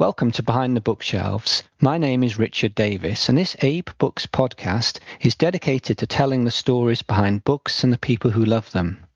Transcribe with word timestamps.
Welcome 0.00 0.32
to 0.32 0.42
Behind 0.42 0.76
the 0.76 0.80
Bookshelves. 0.80 1.62
My 1.80 1.98
name 1.98 2.24
is 2.24 2.36
Richard 2.36 2.74
Davis, 2.74 3.28
and 3.28 3.38
this 3.38 3.54
Abe 3.60 3.88
Books 3.98 4.26
podcast 4.26 4.98
is 5.20 5.36
dedicated 5.36 5.98
to 5.98 6.06
telling 6.08 6.42
the 6.42 6.50
stories 6.50 7.00
behind 7.00 7.44
books 7.44 7.84
and 7.84 7.92
the 7.92 7.98
people 7.98 8.32
who 8.32 8.44
love 8.44 8.72
them. 8.72 9.06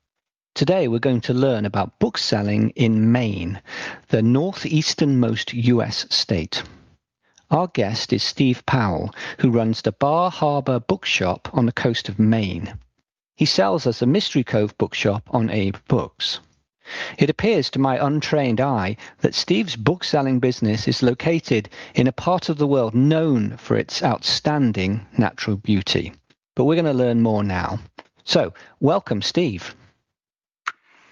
Today, 0.55 0.87
we're 0.87 1.01
going 1.01 1.23
to 1.23 1.35
learn 1.35 1.65
about 1.65 1.99
bookselling 1.99 2.71
in 2.77 3.11
Maine, 3.11 3.61
the 4.11 4.23
northeasternmost 4.23 5.53
U.S. 5.65 6.07
state. 6.11 6.63
Our 7.51 7.67
guest 7.67 8.13
is 8.13 8.23
Steve 8.23 8.65
Powell, 8.65 9.13
who 9.41 9.51
runs 9.51 9.83
the 9.83 9.91
Bar 9.91 10.31
Harbor 10.31 10.79
Bookshop 10.79 11.49
on 11.53 11.67
the 11.67 11.73
coast 11.73 12.09
of 12.09 12.21
Maine. 12.21 12.79
He 13.35 13.47
sells 13.47 13.85
as 13.85 13.99
the 13.99 14.07
Mystery 14.07 14.45
Cove 14.45 14.79
Bookshop 14.79 15.25
on 15.33 15.51
Abe 15.51 15.79
Books. 15.89 16.39
It 17.19 17.31
appears 17.31 17.71
to 17.71 17.79
my 17.79 18.05
untrained 18.05 18.61
eye 18.61 18.97
that 19.21 19.35
Steve's 19.35 19.77
bookselling 19.77 20.41
business 20.41 20.89
is 20.89 21.03
located 21.03 21.69
in 21.95 22.07
a 22.07 22.13
part 22.13 22.49
of 22.49 22.59
the 22.59 22.67
world 22.67 22.95
known 22.95 23.57
for 23.57 23.77
its 23.77 24.03
outstanding 24.03 25.07
natural 25.17 25.57
beauty. 25.57 26.13
But 26.55 26.65
we're 26.65 26.75
going 26.75 26.85
to 26.85 26.93
learn 26.93 27.21
more 27.21 27.45
now. 27.45 27.79
So, 28.25 28.53
welcome, 28.81 29.23
Steve. 29.23 29.75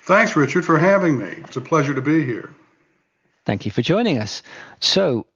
Thanks, 0.03 0.37
Richard, 0.37 0.65
for 0.65 0.79
having 0.79 1.19
me. 1.19 1.43
It's 1.45 1.57
a 1.57 1.61
pleasure 1.61 1.95
to 1.95 2.03
be 2.03 2.25
here. 2.25 2.55
Thank 3.45 3.65
you 3.65 3.71
for 3.71 3.83
joining 3.83 4.19
us. 4.19 4.43
So, 4.81 5.27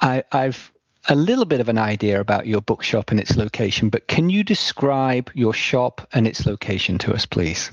I, 0.00 0.24
I've 0.32 0.72
a 1.08 1.14
little 1.14 1.44
bit 1.44 1.60
of 1.60 1.68
an 1.68 1.78
idea 1.78 2.20
about 2.20 2.46
your 2.46 2.60
bookshop 2.60 3.10
and 3.10 3.18
its 3.18 3.36
location, 3.36 3.88
but 3.88 4.06
can 4.06 4.28
you 4.28 4.44
describe 4.44 5.30
your 5.34 5.52
shop 5.52 6.06
and 6.12 6.26
its 6.26 6.46
location 6.46 6.98
to 6.98 7.14
us, 7.14 7.26
please? 7.26 7.70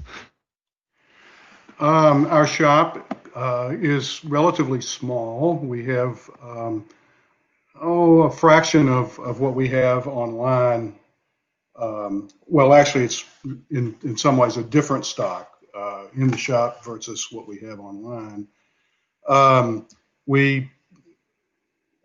Um, 1.80 2.26
our 2.27 2.48
shop 2.48 3.16
uh, 3.36 3.70
is 3.72 4.23
relatively 4.26 4.81
small. 4.81 5.56
We 5.58 5.86
have, 5.86 6.30
um, 6.42 6.86
oh, 7.80 8.23
a 8.23 8.31
fraction 8.31 8.89
of, 8.89 9.19
of 9.19 9.39
what 9.39 9.53
we 9.53 9.67
have 9.69 10.08
online. 10.08 10.95
Um, 11.75 12.30
well, 12.47 12.73
actually, 12.73 13.06
it's 13.06 13.23
in, 13.69 13.95
in 14.03 14.17
some 14.17 14.38
ways 14.38 14.58
a 14.58 14.64
different 14.64 15.06
stock 15.06 15.52
uh, 15.75 16.06
in 16.16 16.30
the 16.30 16.38
shop 16.38 16.84
versus 16.84 17.28
what 17.31 17.47
we 17.47 17.59
have 17.59 17.80
online. 17.80 18.47
Um, 19.28 19.88
we 20.25 20.72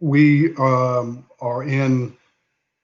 we 0.01 0.55
um, 0.57 1.25
are 1.41 1.63
in 1.63 2.17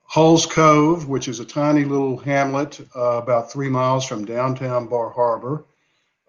Hulls 0.05 0.47
Cove, 0.47 1.09
which 1.09 1.27
is 1.27 1.41
a 1.41 1.45
tiny 1.45 1.85
little 1.85 2.17
hamlet 2.17 2.81
uh, 2.97 3.19
about 3.19 3.53
three 3.53 3.69
miles 3.69 4.07
from 4.07 4.25
downtown 4.25 4.87
Bar 4.87 5.11
Harbor. 5.11 5.65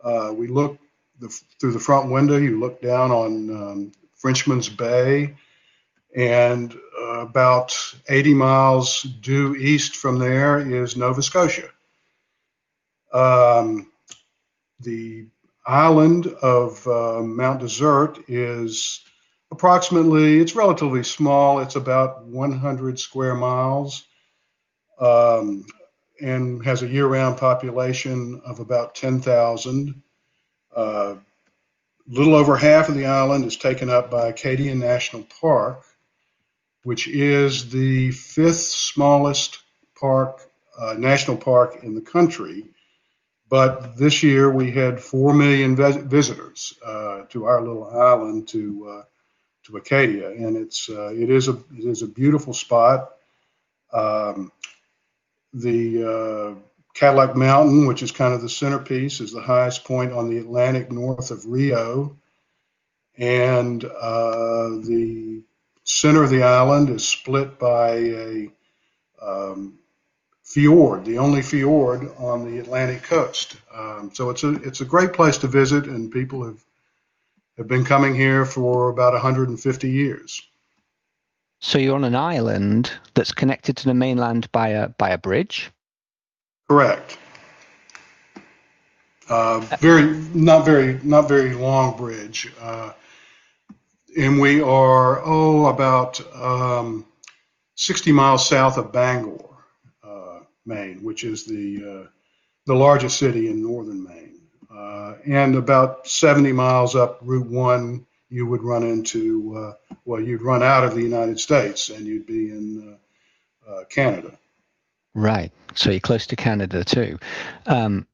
Uh, 0.04 0.34
we 0.36 0.48
look 0.48 0.80
the, 1.20 1.30
through 1.60 1.74
the 1.74 1.80
front 1.80 2.12
window. 2.12 2.38
You 2.38 2.60
look 2.60 2.82
down 2.82 3.12
on 3.12 3.50
um, 3.50 3.92
Frenchman's 4.16 4.70
Bay, 4.70 5.36
and 6.16 6.74
uh, 7.00 7.20
about 7.20 7.76
80 8.10 8.34
miles 8.34 9.04
due 9.04 9.56
east 9.56 9.96
from 9.96 10.20
there 10.20 10.60
is 10.60 10.98
Nova 10.98 11.22
Scotia. 11.22 11.70
Um, 13.14 13.92
the 14.80 15.28
island 15.66 16.28
of 16.28 16.86
uh, 16.88 17.22
Mount 17.22 17.62
Desert 17.62 18.20
is 18.28 19.02
approximately, 19.52 20.40
it's 20.40 20.56
relatively 20.56 21.04
small. 21.04 21.60
It's 21.60 21.76
about 21.76 22.26
100 22.26 23.00
square 23.00 23.36
miles. 23.36 24.04
Um, 25.00 25.66
and 26.22 26.64
has 26.66 26.82
a 26.82 26.88
year-round 26.88 27.38
population 27.38 28.42
of 28.46 28.60
about 28.60 28.96
10,000. 28.96 30.02
A 30.76 30.80
uh, 30.80 31.18
little 32.08 32.36
over 32.36 32.58
half 32.58 32.90
of 32.90 32.96
the 32.96 33.06
island 33.06 33.46
is 33.46 33.58
taken 33.58 33.90
up 33.90 34.10
by 34.10 34.28
Acadia 34.28 34.76
National 34.76 35.24
Park, 35.42 35.86
which 36.84 37.08
is 37.08 37.70
the 37.70 38.12
fifth 38.12 38.62
smallest 38.62 39.60
park, 40.00 40.42
uh, 40.78 40.94
national 40.98 41.38
park 41.38 41.84
in 41.84 41.96
the 41.96 42.02
country. 42.02 42.66
But 43.50 43.98
this 43.98 44.22
year 44.22 44.50
we 44.50 44.72
had 44.72 45.02
four 45.02 45.34
million 45.34 45.76
vis- 45.76 45.96
visitors 45.96 46.74
uh, 46.86 47.24
to 47.30 47.46
our 47.46 47.62
little 47.62 47.90
island 47.90 48.48
to 48.50 48.90
uh, 48.90 49.04
to 49.64 49.78
Acadia, 49.78 50.30
and 50.30 50.56
it's 50.56 50.90
uh, 50.90 51.12
it 51.14 51.30
is 51.30 51.48
a 51.48 51.54
it 51.76 51.86
is 51.86 52.02
a 52.04 52.08
beautiful 52.08 52.54
spot. 52.54 53.12
Um, 53.92 54.52
the 55.54 56.04
uh, 56.04 56.60
Cadillac 56.94 57.36
Mountain, 57.36 57.88
which 57.88 58.04
is 58.04 58.12
kind 58.12 58.34
of 58.34 58.42
the 58.42 58.50
centerpiece, 58.50 59.20
is 59.20 59.32
the 59.32 59.42
highest 59.42 59.84
point 59.84 60.12
on 60.12 60.30
the 60.30 60.38
Atlantic 60.38 60.92
north 60.92 61.32
of 61.32 61.46
Rio. 61.46 62.18
And 63.18 63.84
uh, 63.84 64.70
the 64.70 65.44
center 65.84 66.24
of 66.24 66.30
the 66.30 66.44
island 66.44 66.90
is 66.90 67.08
split 67.08 67.60
by 67.60 67.92
a 67.96 68.52
um, 69.22 69.80
fjord, 70.44 71.06
the 71.06 71.18
only 71.18 71.42
fjord 71.42 72.10
on 72.18 72.50
the 72.50 72.60
Atlantic 72.60 73.04
coast. 73.04 73.56
Um, 73.74 74.12
so 74.14 74.30
it's 74.30 74.44
a 74.44 74.54
it's 74.64 74.82
a 74.82 74.86
great 74.86 75.14
place 75.14 75.38
to 75.40 75.48
visit, 75.48 75.86
and 75.86 76.12
people 76.12 76.46
have 76.46 76.64
have 77.58 77.68
been 77.68 77.84
coming 77.84 78.16
here 78.16 78.46
for 78.46 78.90
about 78.90 79.14
150 79.14 79.90
years. 79.90 80.42
So 81.62 81.78
you're 81.78 81.96
on 81.96 82.06
an 82.06 82.16
island 82.16 82.92
that's 83.14 83.34
connected 83.34 83.76
to 83.78 83.86
the 83.86 83.94
mainland 83.94 84.52
by 84.52 84.70
a 84.70 84.90
by 84.90 85.10
a 85.10 85.18
bridge. 85.18 85.72
Correct. 86.70 87.18
Uh, 89.28 89.60
very 89.80 90.06
not 90.34 90.66
very 90.66 91.00
not 91.04 91.28
very 91.28 91.54
long 91.54 91.98
bridge, 91.98 92.52
uh, 92.62 92.94
and 94.18 94.40
we 94.40 94.62
are 94.62 95.22
oh 95.24 95.68
about 95.68 96.20
um, 96.36 97.06
60 97.76 98.12
miles 98.12 98.48
south 98.48 98.78
of 98.78 98.92
Bangor, 98.92 99.46
uh, 100.04 100.40
Maine, 100.66 101.04
which 101.04 101.24
is 101.24 101.46
the 101.46 102.06
uh, 102.06 102.08
the 102.66 102.74
largest 102.74 103.18
city 103.18 103.50
in 103.50 103.62
northern 103.62 104.04
Maine, 104.04 104.42
uh, 104.74 105.16
and 105.26 105.56
about 105.56 106.08
70 106.08 106.54
miles 106.54 106.96
up 106.96 107.20
Route 107.22 107.48
One 107.48 108.06
you 108.30 108.46
would 108.46 108.64
run 108.64 108.84
into, 108.84 109.56
uh, 109.58 109.96
well, 110.06 110.22
you'd 110.22 110.42
run 110.42 110.64
out 110.64 110.84
of 110.84 110.94
the 110.94 111.02
United 111.02 111.40
States 111.40 111.90
and 111.90 112.06
you'd 112.06 112.28
be 112.28 112.52
in 112.52 112.98
uh, 113.68 113.72
uh, 113.72 113.84
Canada. 113.86 114.38
Right. 115.16 115.52
So 115.76 115.92
you're 115.92 116.00
close 116.00 116.28
to 116.28 116.36
Canada 116.36 116.84
too. 116.84 117.20
Um, 117.66 118.08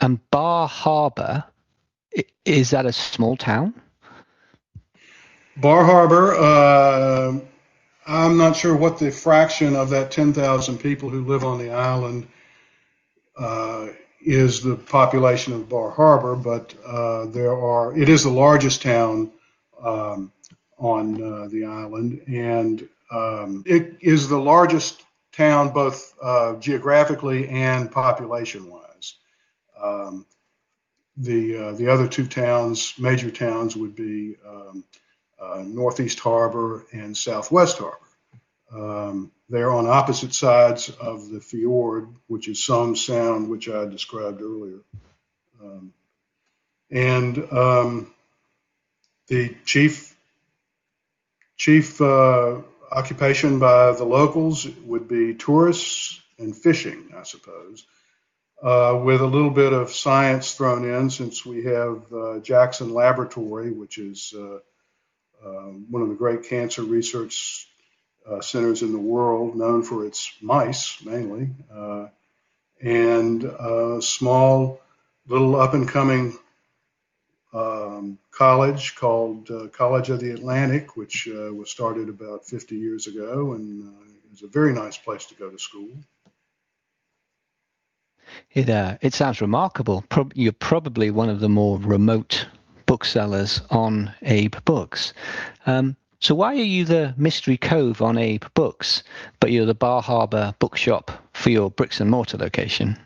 and 0.00 0.18
Bar 0.30 0.68
Harbor, 0.68 1.44
is 2.44 2.70
that 2.70 2.86
a 2.86 2.92
small 2.92 3.36
town? 3.36 3.74
Bar 5.56 5.84
Harbor, 5.84 6.34
uh, 6.36 7.38
I'm 8.06 8.36
not 8.36 8.56
sure 8.56 8.76
what 8.76 8.98
the 8.98 9.10
fraction 9.10 9.74
of 9.74 9.90
that 9.90 10.10
10,000 10.10 10.78
people 10.78 11.08
who 11.08 11.24
live 11.24 11.44
on 11.44 11.58
the 11.58 11.72
island 11.72 12.28
uh, 13.36 13.88
is 14.20 14.62
the 14.62 14.76
population 14.76 15.54
of 15.54 15.68
Bar 15.68 15.90
Harbor, 15.90 16.36
but 16.36 16.74
uh, 16.84 17.26
there 17.26 17.56
are. 17.56 17.96
It 17.96 18.08
is 18.08 18.22
the 18.22 18.30
largest 18.30 18.82
town 18.82 19.30
um, 19.82 20.32
on 20.78 21.22
uh, 21.22 21.48
the 21.48 21.64
island, 21.64 22.22
and 22.28 22.88
um, 23.10 23.62
it 23.66 23.96
is 24.00 24.28
the 24.28 24.38
largest 24.38 25.04
town 25.32 25.72
both 25.72 26.14
uh, 26.22 26.54
geographically 26.56 27.48
and 27.48 27.90
population-wise. 27.90 29.14
Um, 29.80 30.26
the 31.16 31.56
uh, 31.56 31.72
the 31.72 31.88
other 31.88 32.08
two 32.08 32.26
towns, 32.26 32.94
major 32.98 33.30
towns, 33.30 33.76
would 33.76 33.94
be 33.94 34.36
um, 34.46 34.84
uh, 35.40 35.62
Northeast 35.66 36.20
Harbor 36.20 36.84
and 36.92 37.16
Southwest 37.16 37.78
Harbor. 37.78 37.98
Um, 38.72 39.32
they're 39.48 39.70
on 39.70 39.86
opposite 39.86 40.34
sides 40.34 40.90
of 41.00 41.30
the 41.30 41.40
fjord, 41.40 42.08
which 42.26 42.48
is 42.48 42.62
Somes 42.62 43.04
Sound, 43.04 43.48
which 43.48 43.68
I 43.68 43.86
described 43.86 44.42
earlier. 44.42 44.80
Um, 45.62 45.92
and 46.90 47.38
the 49.28 49.54
chief 49.64 50.14
chief 51.56 52.00
uh, 52.00 52.60
occupation 52.90 53.58
by 53.58 53.92
the 53.92 54.04
locals 54.04 54.66
would 54.84 55.08
be 55.08 55.34
tourists 55.34 56.20
and 56.38 56.54
fishing, 56.54 57.12
I 57.16 57.22
suppose, 57.22 57.84
uh, 58.62 59.00
with 59.02 59.20
a 59.20 59.26
little 59.26 59.50
bit 59.50 59.72
of 59.72 59.90
science 59.90 60.54
thrown 60.54 60.88
in 60.88 61.10
since 61.10 61.44
we 61.44 61.64
have 61.64 62.12
uh, 62.12 62.38
Jackson 62.40 62.92
Laboratory, 62.92 63.70
which 63.70 63.98
is 63.98 64.34
uh, 64.36 64.58
uh, 65.44 65.70
one 65.90 66.02
of 66.02 66.08
the 66.08 66.14
great 66.14 66.44
cancer 66.44 66.82
research 66.82 67.66
uh, 68.28 68.40
centers 68.40 68.82
in 68.82 68.92
the 68.92 68.98
world, 68.98 69.56
known 69.56 69.82
for 69.82 70.04
its 70.04 70.32
mice 70.40 71.02
mainly, 71.04 71.50
and 72.80 74.02
small 74.02 74.80
little 75.26 75.56
up 75.56 75.74
and 75.74 75.88
coming 75.88 76.36
um, 77.56 78.18
college 78.30 78.94
called 78.96 79.50
uh, 79.50 79.68
College 79.68 80.10
of 80.10 80.20
the 80.20 80.30
Atlantic, 80.30 80.96
which 80.96 81.28
uh, 81.28 81.52
was 81.54 81.70
started 81.70 82.08
about 82.08 82.44
50 82.44 82.76
years 82.76 83.06
ago, 83.06 83.54
and 83.54 83.88
uh, 83.88 84.12
it's 84.32 84.42
a 84.42 84.48
very 84.48 84.72
nice 84.72 84.98
place 84.98 85.24
to 85.26 85.34
go 85.34 85.50
to 85.50 85.58
school. 85.58 85.88
It 88.52 88.68
uh, 88.68 88.98
it 89.00 89.14
sounds 89.14 89.40
remarkable. 89.40 90.04
Pro- 90.08 90.30
you're 90.34 90.52
probably 90.52 91.10
one 91.10 91.28
of 91.28 91.40
the 91.40 91.48
more 91.48 91.78
remote 91.78 92.46
booksellers 92.86 93.62
on 93.70 94.12
Abe 94.22 94.56
Books. 94.64 95.12
Um, 95.66 95.96
So 96.18 96.34
why 96.34 96.52
are 96.52 96.70
you 96.76 96.84
the 96.84 97.14
Mystery 97.16 97.56
Cove 97.56 98.00
on 98.02 98.18
Abe 98.18 98.44
Books, 98.54 99.02
but 99.38 99.52
you're 99.52 99.66
the 99.66 99.74
Bar 99.74 100.02
Harbor 100.02 100.54
Bookshop 100.58 101.10
for 101.34 101.50
your 101.50 101.70
bricks 101.70 102.00
and 102.00 102.10
mortar 102.10 102.38
location? 102.38 102.96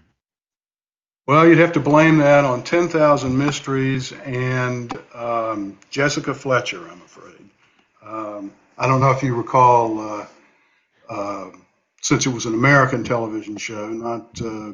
Well, 1.31 1.47
you'd 1.47 1.59
have 1.59 1.75
to 1.75 1.81
blame 1.81 2.19
that 2.19 2.45
on 2.45 2.65
10,000 2.65 3.39
Mysteries 3.39 4.11
and 4.25 4.93
um, 5.15 5.79
Jessica 5.89 6.35
Fletcher, 6.35 6.85
I'm 6.91 7.01
afraid. 7.03 7.49
Um, 8.05 8.53
I 8.77 8.89
don't 8.89 9.01
know 9.01 9.13
if 9.13 9.23
you 9.23 9.37
recall, 9.37 10.01
uh, 10.01 10.27
uh, 11.09 11.51
since 12.03 12.27
it 12.27 12.31
was 12.31 12.47
an 12.47 12.55
American 12.55 13.05
television 13.05 13.57
show, 13.59 13.91
not 13.91 14.43
uh, 14.43 14.73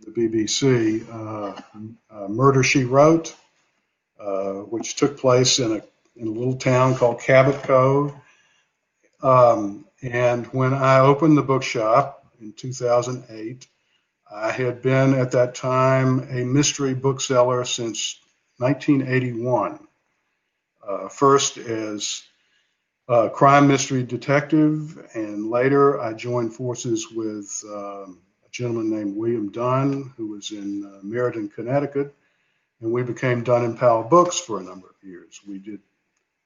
the 0.00 0.10
BBC, 0.16 1.06
uh, 1.12 1.60
uh, 2.10 2.28
Murder 2.28 2.62
She 2.62 2.84
Wrote, 2.84 3.36
uh, 4.18 4.52
which 4.62 4.96
took 4.96 5.18
place 5.18 5.58
in 5.58 5.72
a, 5.72 5.82
in 6.16 6.28
a 6.28 6.30
little 6.30 6.56
town 6.56 6.94
called 6.94 7.20
Cabot 7.20 7.62
Cove. 7.64 8.14
Um, 9.22 9.84
and 10.00 10.46
when 10.46 10.72
I 10.72 11.00
opened 11.00 11.36
the 11.36 11.42
bookshop 11.42 12.24
in 12.40 12.54
2008, 12.54 13.66
I 14.30 14.50
had 14.50 14.82
been 14.82 15.14
at 15.14 15.32
that 15.32 15.54
time 15.54 16.28
a 16.30 16.44
mystery 16.44 16.94
bookseller 16.94 17.64
since 17.64 18.18
1981. 18.58 19.78
Uh, 20.86 21.08
first 21.08 21.56
as 21.58 22.22
a 23.08 23.30
crime 23.30 23.68
mystery 23.68 24.02
detective, 24.02 24.98
and 25.14 25.50
later 25.50 26.00
I 26.00 26.12
joined 26.12 26.54
forces 26.54 27.10
with 27.10 27.50
um, 27.66 28.20
a 28.44 28.50
gentleman 28.50 28.90
named 28.90 29.16
William 29.16 29.50
Dunn, 29.50 30.12
who 30.16 30.28
was 30.28 30.50
in 30.50 30.84
uh, 30.84 31.00
Meriden, 31.02 31.48
Connecticut, 31.48 32.14
and 32.80 32.92
we 32.92 33.02
became 33.02 33.44
Dunn 33.44 33.64
and 33.64 33.78
Powell 33.78 34.04
Books 34.04 34.38
for 34.38 34.60
a 34.60 34.62
number 34.62 34.88
of 34.88 35.08
years. 35.08 35.40
We 35.46 35.58
did 35.58 35.80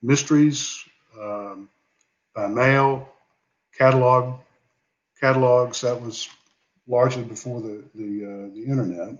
mysteries 0.02 0.84
um, 1.20 1.68
by 2.34 2.46
mail, 2.46 3.08
catalog 3.76 4.40
catalogs. 5.20 5.82
That 5.82 6.02
was 6.02 6.28
largely 6.86 7.24
before 7.24 7.60
the 7.60 7.84
the, 7.94 8.24
uh, 8.24 8.54
the 8.54 8.64
internet. 8.66 9.18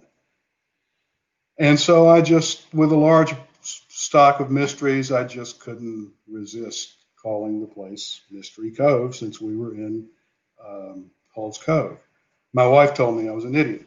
And 1.58 1.78
so 1.78 2.08
I 2.08 2.22
just, 2.22 2.62
with 2.74 2.92
a 2.92 2.96
large 2.96 3.34
stock 3.60 4.40
of 4.40 4.50
mysteries, 4.50 5.12
I 5.12 5.24
just 5.24 5.60
couldn't 5.60 6.12
resist 6.26 6.94
calling 7.22 7.60
the 7.60 7.66
place 7.66 8.20
Mystery 8.30 8.72
Cove 8.72 9.14
since 9.14 9.40
we 9.40 9.56
were 9.56 9.74
in 9.74 10.08
um, 10.66 11.10
Hulls 11.34 11.58
Cove. 11.58 11.98
My 12.52 12.66
wife 12.66 12.94
told 12.94 13.16
me 13.16 13.28
I 13.28 13.32
was 13.32 13.44
an 13.44 13.54
idiot. 13.54 13.86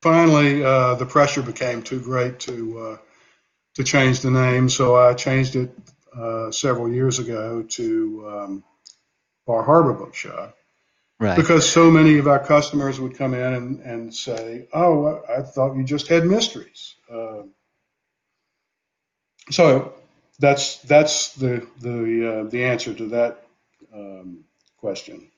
Finally, 0.00 0.64
uh, 0.64 0.94
the 0.94 1.06
pressure 1.06 1.42
became 1.42 1.82
too 1.82 2.00
great 2.00 2.40
to 2.40 2.78
uh, 2.78 2.96
to 3.74 3.84
change 3.84 4.20
the 4.20 4.30
name, 4.30 4.68
so 4.68 4.96
I 4.96 5.14
changed 5.14 5.56
it 5.56 5.70
uh, 6.16 6.50
several 6.50 6.90
years 6.90 7.18
ago 7.18 7.62
to 7.62 8.28
um, 8.28 8.64
Bar 9.46 9.62
Harbor 9.62 9.92
Bookshop. 9.92 10.56
Right. 11.18 11.36
Because 11.36 11.68
so 11.68 11.90
many 11.90 12.18
of 12.18 12.26
our 12.26 12.44
customers 12.44 12.98
would 13.00 13.16
come 13.16 13.34
in 13.34 13.54
and, 13.54 13.80
and 13.80 14.14
say, 14.14 14.66
"Oh, 14.72 15.22
I 15.28 15.42
thought 15.42 15.76
you 15.76 15.84
just 15.84 16.08
had 16.08 16.24
mysteries." 16.24 16.96
Uh, 17.12 17.42
so 19.50 19.94
that's 20.40 20.78
that's 20.78 21.34
the 21.34 21.66
the 21.80 22.40
uh, 22.40 22.50
the 22.50 22.64
answer 22.64 22.92
to 22.94 23.06
that 23.08 23.44
um, 23.94 24.44
question. 24.78 25.30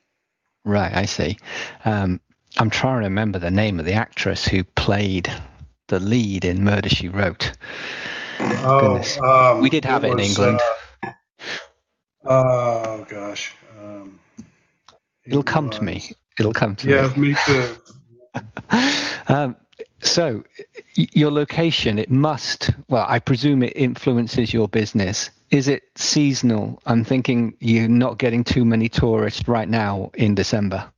Right, 0.65 0.95
I 0.95 1.05
see. 1.05 1.37
Um, 1.85 2.21
I'm 2.57 2.71
trying 2.71 3.01
to 3.01 3.09
remember 3.09 3.39
the 3.39 3.51
name 3.51 3.79
of 3.79 3.85
the 3.85 3.95
actress 3.95 4.47
who 4.47 4.65
played 4.65 5.31
the 5.89 6.01
lead 6.01 6.45
in 6.45 6.65
Murder 6.65 6.89
She 6.89 7.09
Wrote. 7.09 7.53
Oh, 8.41 9.03
um, 9.23 9.61
We 9.61 9.71
did 9.71 9.85
have 9.85 10.05
it 10.05 10.13
in 10.13 10.17
was, 10.17 10.29
England. 10.29 10.61
uh, 11.03 11.13
oh 12.25 13.07
gosh. 13.09 13.53
It'll 15.27 15.43
come 15.43 15.71
to 15.71 15.83
me. 15.83 16.11
It'll 16.39 16.53
come 16.53 16.77
to 16.77 16.89
Yeah, 16.89 17.13
me. 17.17 17.31
me 17.31 17.37
too. 17.47 17.77
Um, 19.27 19.57
so, 20.01 20.45
your 20.95 21.31
location, 21.31 21.99
it 21.99 22.11
must, 22.11 22.71
well, 22.89 23.07
I 23.09 23.19
presume 23.19 23.63
it 23.63 23.73
influences 23.75 24.53
your 24.53 24.69
business. 24.69 25.31
Is 25.51 25.67
it 25.67 25.85
seasonal? 25.97 26.79
I'm 26.85 27.05
thinking 27.05 27.55
you're 27.61 27.89
not 27.89 28.19
getting 28.19 28.45
too 28.45 28.67
many 28.67 28.91
tourists 28.91 29.49
right 29.49 29.69
now 29.69 30.11
in 30.15 30.35
December. 30.35 30.91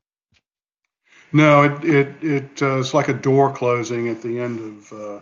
No, 1.33 1.65
it 1.65 1.85
it 1.85 2.25
it 2.25 2.63
uh, 2.63 2.79
it's 2.79 2.95
like 2.95 3.09
a 3.09 3.13
door 3.13 3.53
closing 3.53 4.09
at 4.09 4.23
the 4.23 4.41
end 4.41 4.61
of. 4.61 4.93
Uh, 4.93 5.21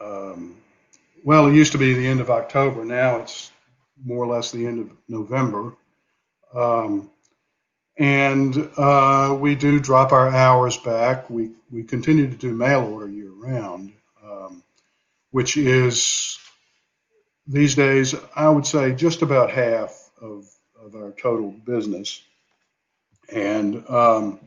um, 0.00 0.56
well, 1.24 1.46
it 1.46 1.54
used 1.54 1.72
to 1.72 1.78
be 1.78 1.94
the 1.94 2.06
end 2.06 2.20
of 2.20 2.30
October. 2.30 2.84
Now 2.84 3.16
it's 3.16 3.50
more 4.04 4.24
or 4.24 4.26
less 4.26 4.52
the 4.52 4.66
end 4.66 4.78
of 4.80 4.90
November. 5.08 5.74
Um, 6.54 7.10
and 7.98 8.70
uh, 8.76 9.36
we 9.38 9.54
do 9.54 9.80
drop 9.80 10.12
our 10.12 10.28
hours 10.28 10.76
back. 10.76 11.30
We 11.30 11.52
we 11.70 11.82
continue 11.82 12.28
to 12.28 12.36
do 12.36 12.52
mail 12.52 12.84
order 12.84 13.08
year 13.08 13.30
round, 13.30 13.92
um, 14.24 14.62
which 15.30 15.56
is 15.56 16.38
these 17.46 17.74
days 17.74 18.14
I 18.34 18.48
would 18.48 18.66
say 18.66 18.92
just 18.94 19.22
about 19.22 19.50
half 19.50 20.10
of 20.20 20.48
of 20.78 20.94
our 20.94 21.12
total 21.12 21.50
business. 21.50 22.22
And 23.32 23.88
um, 23.88 24.40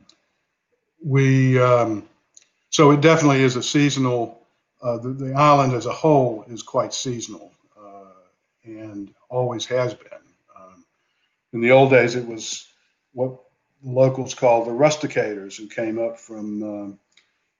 we 1.04 1.60
um, 1.60 2.08
so 2.70 2.92
it 2.92 3.00
definitely 3.00 3.42
is 3.42 3.56
a 3.56 3.62
seasonal. 3.62 4.38
Uh, 4.82 4.96
the, 4.96 5.10
the 5.10 5.34
island 5.34 5.74
as 5.74 5.84
a 5.84 5.92
whole 5.92 6.44
is 6.48 6.62
quite 6.62 6.94
seasonal, 6.94 7.52
uh, 7.78 8.12
and 8.64 9.12
always 9.28 9.66
has 9.66 9.92
been. 9.92 10.08
Um, 10.56 10.84
in 11.52 11.60
the 11.60 11.72
old 11.72 11.90
days, 11.90 12.14
it 12.14 12.26
was 12.26 12.66
what 13.12 13.40
the 13.82 13.90
locals 13.90 14.34
call 14.34 14.64
the 14.64 14.70
rusticators, 14.70 15.56
who 15.56 15.66
came 15.66 15.98
up 15.98 16.18
from 16.18 16.62
um 16.62 16.98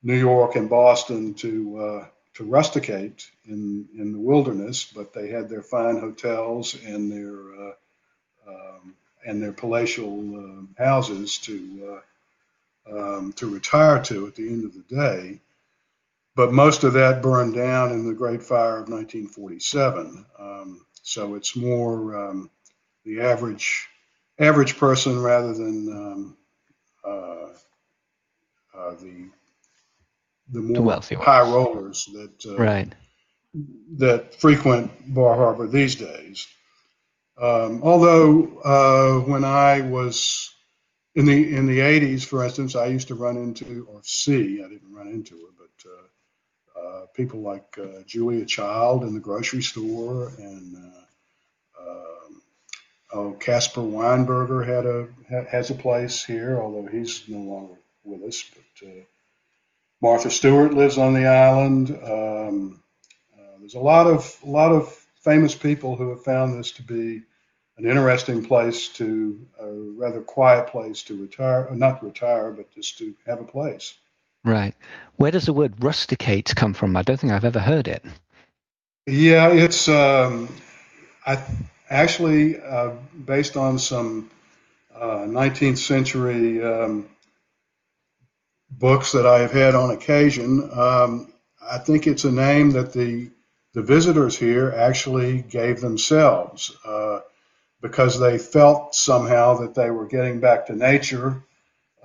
New 0.02 0.18
York 0.18 0.56
and 0.56 0.70
Boston 0.70 1.34
to 1.34 1.78
uh, 1.78 2.06
to 2.34 2.44
rusticate 2.44 3.30
in 3.44 3.88
in 3.98 4.12
the 4.12 4.18
wilderness, 4.18 4.84
but 4.84 5.12
they 5.12 5.28
had 5.28 5.48
their 5.48 5.62
fine 5.62 6.00
hotels 6.00 6.74
and 6.82 7.12
their 7.12 7.34
uh, 7.34 7.72
um, 8.48 8.94
and 9.26 9.42
their 9.42 9.52
palatial 9.52 10.36
uh, 10.36 10.82
houses 10.82 11.38
to 11.38 12.00
uh, 12.88 12.96
um, 12.96 13.32
to 13.34 13.46
retire 13.52 14.02
to 14.04 14.26
at 14.26 14.34
the 14.34 14.48
end 14.48 14.64
of 14.64 14.72
the 14.74 14.94
day. 14.94 15.40
But 16.34 16.52
most 16.52 16.84
of 16.84 16.94
that 16.94 17.22
burned 17.22 17.54
down 17.54 17.92
in 17.92 18.06
the 18.06 18.14
Great 18.14 18.42
Fire 18.42 18.78
of 18.78 18.88
1947. 18.88 20.24
Um, 20.38 20.86
so 21.02 21.34
it's 21.34 21.56
more 21.56 22.30
um, 22.30 22.50
the 23.04 23.20
average 23.20 23.89
average 24.40 24.78
person 24.78 25.22
rather 25.22 25.54
than 25.54 25.88
um, 25.92 26.36
uh, 27.04 27.48
uh, 28.78 28.94
the 29.00 29.28
the 30.52 30.60
more 30.60 30.82
wealthy 30.82 31.16
ones. 31.16 31.26
high 31.26 31.42
rollers 31.42 32.08
that 32.12 32.46
uh, 32.46 32.58
Right. 32.58 32.92
that 33.98 34.34
frequent 34.40 35.14
Bar 35.14 35.36
Harbor 35.36 35.66
these 35.68 35.96
days. 35.96 36.48
Um, 37.40 37.82
although 37.82 38.58
uh, 38.64 39.20
when 39.26 39.44
I 39.44 39.82
was 39.82 40.50
in 41.14 41.26
the 41.26 41.56
in 41.56 41.66
the 41.66 41.80
80s, 41.80 42.24
for 42.24 42.44
instance, 42.44 42.76
I 42.76 42.86
used 42.86 43.08
to 43.08 43.14
run 43.16 43.36
into 43.36 43.86
or 43.90 44.00
see 44.04 44.62
I 44.64 44.68
didn't 44.68 44.94
run 44.94 45.08
into 45.08 45.34
her, 45.36 45.52
but 45.58 45.90
uh, 45.90 46.22
uh, 46.80 47.06
people 47.14 47.40
like 47.42 47.78
uh, 47.78 48.02
Julia 48.06 48.44
Child 48.46 49.04
in 49.04 49.14
the 49.14 49.20
grocery 49.20 49.62
store, 49.62 50.32
and 50.38 50.76
uh, 50.76 51.18
um, 51.82 52.29
oh 53.12 53.32
Caspar 53.32 53.80
Weinberger 53.80 54.66
had 54.66 54.86
a 54.86 55.08
ha- 55.30 55.48
has 55.50 55.70
a 55.70 55.74
place 55.74 56.24
here, 56.24 56.60
although 56.60 56.86
he's 56.86 57.28
no 57.28 57.38
longer 57.38 57.74
with 58.04 58.22
us. 58.22 58.44
But 58.54 58.88
uh, 58.88 59.02
Martha 60.00 60.30
Stewart 60.30 60.74
lives 60.74 60.98
on 60.98 61.14
the 61.14 61.26
island. 61.26 61.90
Um, 61.90 62.82
uh, 63.36 63.58
there's 63.58 63.74
a 63.74 63.80
lot 63.80 64.06
of 64.06 64.36
a 64.44 64.50
lot 64.50 64.72
of 64.72 64.92
famous 65.22 65.54
people 65.54 65.96
who 65.96 66.10
have 66.10 66.24
found 66.24 66.58
this 66.58 66.72
to 66.72 66.82
be 66.82 67.22
an 67.76 67.86
interesting 67.86 68.44
place 68.44 68.88
to 68.88 69.46
a 69.58 69.70
rather 69.96 70.20
quiet 70.20 70.68
place 70.68 71.02
to 71.04 71.20
retire, 71.20 71.68
not 71.72 72.00
to 72.00 72.06
retire, 72.06 72.50
but 72.50 72.70
just 72.74 72.98
to 72.98 73.14
have 73.26 73.40
a 73.40 73.44
place. 73.44 73.94
Right. 74.44 74.74
Where 75.16 75.30
does 75.30 75.46
the 75.46 75.52
word 75.52 75.82
rusticate 75.82 76.54
come 76.54 76.74
from? 76.74 76.96
I 76.96 77.02
don't 77.02 77.18
think 77.18 77.32
I've 77.32 77.44
ever 77.44 77.58
heard 77.58 77.88
it. 77.88 78.04
Yeah, 79.06 79.48
it's 79.48 79.88
um, 79.88 80.48
I 81.26 81.42
actually 81.90 82.60
uh, 82.60 82.92
based 83.24 83.56
on 83.56 83.78
some 83.78 84.30
uh, 84.94 85.24
19th 85.26 85.78
century 85.78 86.62
um, 86.62 87.08
books 88.70 89.12
that 89.12 89.26
I 89.26 89.40
have 89.40 89.52
had 89.52 89.74
on 89.74 89.90
occasion. 89.90 90.70
Um, 90.72 91.32
I 91.60 91.78
think 91.78 92.06
it's 92.06 92.24
a 92.24 92.32
name 92.32 92.70
that 92.72 92.92
the 92.92 93.30
the 93.72 93.82
visitors 93.82 94.36
here 94.36 94.72
actually 94.76 95.42
gave 95.42 95.80
themselves 95.80 96.72
uh, 96.84 97.20
because 97.80 98.18
they 98.18 98.36
felt 98.36 98.96
somehow 98.96 99.58
that 99.58 99.74
they 99.76 99.90
were 99.90 100.06
getting 100.06 100.40
back 100.40 100.66
to 100.66 100.74
nature 100.74 101.44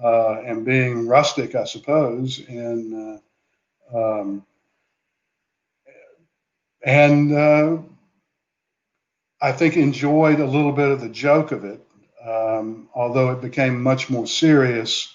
uh, 0.04 0.42
and 0.42 0.63
being 0.65 1.08
rustic, 1.08 1.56
I 1.56 1.63
suppose, 1.63 2.39
and 2.48 3.20
uh, 3.94 3.98
um, 3.98 4.46
and 6.84 7.34
uh, 7.34 7.77
I 9.46 9.52
think, 9.52 9.78
enjoyed 9.78 10.40
a 10.40 10.46
little 10.48 10.72
bit 10.72 10.90
of 10.90 11.02
the 11.02 11.10
joke 11.10 11.52
of 11.52 11.66
it, 11.66 11.80
um, 12.25 12.90
although 12.96 13.30
it 13.30 13.42
became 13.42 13.84
much 13.84 14.10
more 14.10 14.25
serious, 14.25 15.14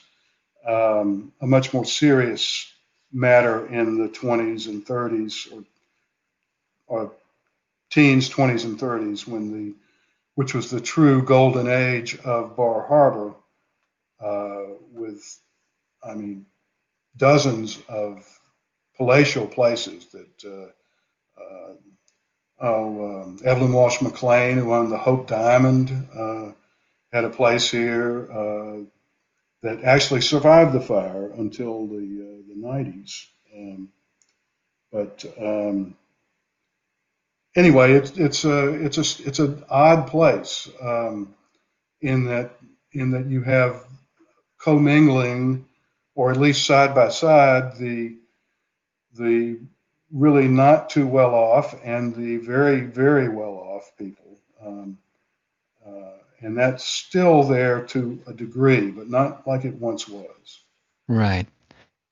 um, 0.65 1.33
a 1.41 1.49
much 1.49 1.75
more 1.75 1.85
serious 1.85 2.73
matter 3.13 3.67
in 3.67 3.99
the 3.99 4.09
20s 4.09 4.69
and 4.69 4.87
30s 4.87 5.53
or, 5.53 5.65
or 6.87 7.13
teens, 7.91 8.31
20s 8.31 8.65
and 8.65 8.79
30s 8.79 9.27
when 9.27 9.51
the 9.53 9.75
which 10.37 10.55
was 10.55 10.71
the 10.71 10.81
true 10.81 11.25
golden 11.25 11.67
age 11.67 12.17
of 12.21 12.55
Bar 12.55 12.87
Harbor, 12.87 13.35
uh, 14.21 14.75
with, 14.93 15.41
I 16.05 16.15
mean, 16.15 16.47
dozens 17.17 17.81
of 17.89 18.25
palatial 18.97 19.49
places 19.49 20.07
that. 20.13 20.45
Uh, 20.45 20.71
uh, 21.43 21.75
um, 22.61 23.39
Evelyn 23.45 23.73
Walsh 23.73 24.01
McLean, 24.03 24.59
who 24.59 24.75
owned 24.75 24.93
the 24.93 24.99
Hope 24.99 25.27
Diamond, 25.27 26.09
uh, 26.15 26.53
had 27.13 27.25
a 27.25 27.31
place 27.31 27.71
here 27.71 28.31
uh, 28.31 28.79
that 29.63 29.85
actually 29.85 30.21
survived 30.21 30.73
the 30.73 30.81
fire 30.81 31.31
until 31.33 31.87
the 31.87 31.97
uh, 31.97 32.43
the 32.49 32.55
90s. 32.57 33.27
Um, 33.57 33.89
but 34.93 35.25
um, 35.41 35.97
anyway, 37.57 37.93
it's 37.93 38.11
it's 38.13 38.45
a 38.45 38.69
it's 38.85 38.99
a 38.99 39.27
it's 39.27 39.39
an 39.39 39.65
odd 39.69 40.09
place 40.09 40.69
um, 40.83 41.35
in 42.01 42.27
that 42.27 42.53
in 42.93 43.13
that 43.13 43.27
you 43.27 43.43
have 43.43 43.85
commingling, 44.59 45.67
or 46.15 46.31
at 46.31 46.37
least 46.37 46.67
side 46.67 46.95
by 46.95 47.09
side, 47.09 47.77
the 47.79 48.17
the 49.15 49.61
really 50.13 50.49
not 50.49 50.91
too 50.91 51.07
well 51.07 51.35
off 51.35 51.75
and 51.85 52.15
the 52.15 52.37
very 52.39 52.81
very 52.81 53.29
well 53.29 53.55
off 53.55 53.93
people, 53.99 54.39
um, 54.65 54.99
uh, 55.87 56.19
and 56.41 56.57
that's 56.57 56.85
still 56.85 57.43
there 57.45 57.83
to 57.87 58.21
a 58.27 58.33
degree, 58.33 58.91
but 58.91 59.09
not 59.09 59.47
like 59.47 59.65
it 59.65 59.75
once 59.75 60.09
was. 60.09 60.61
Right. 61.09 61.47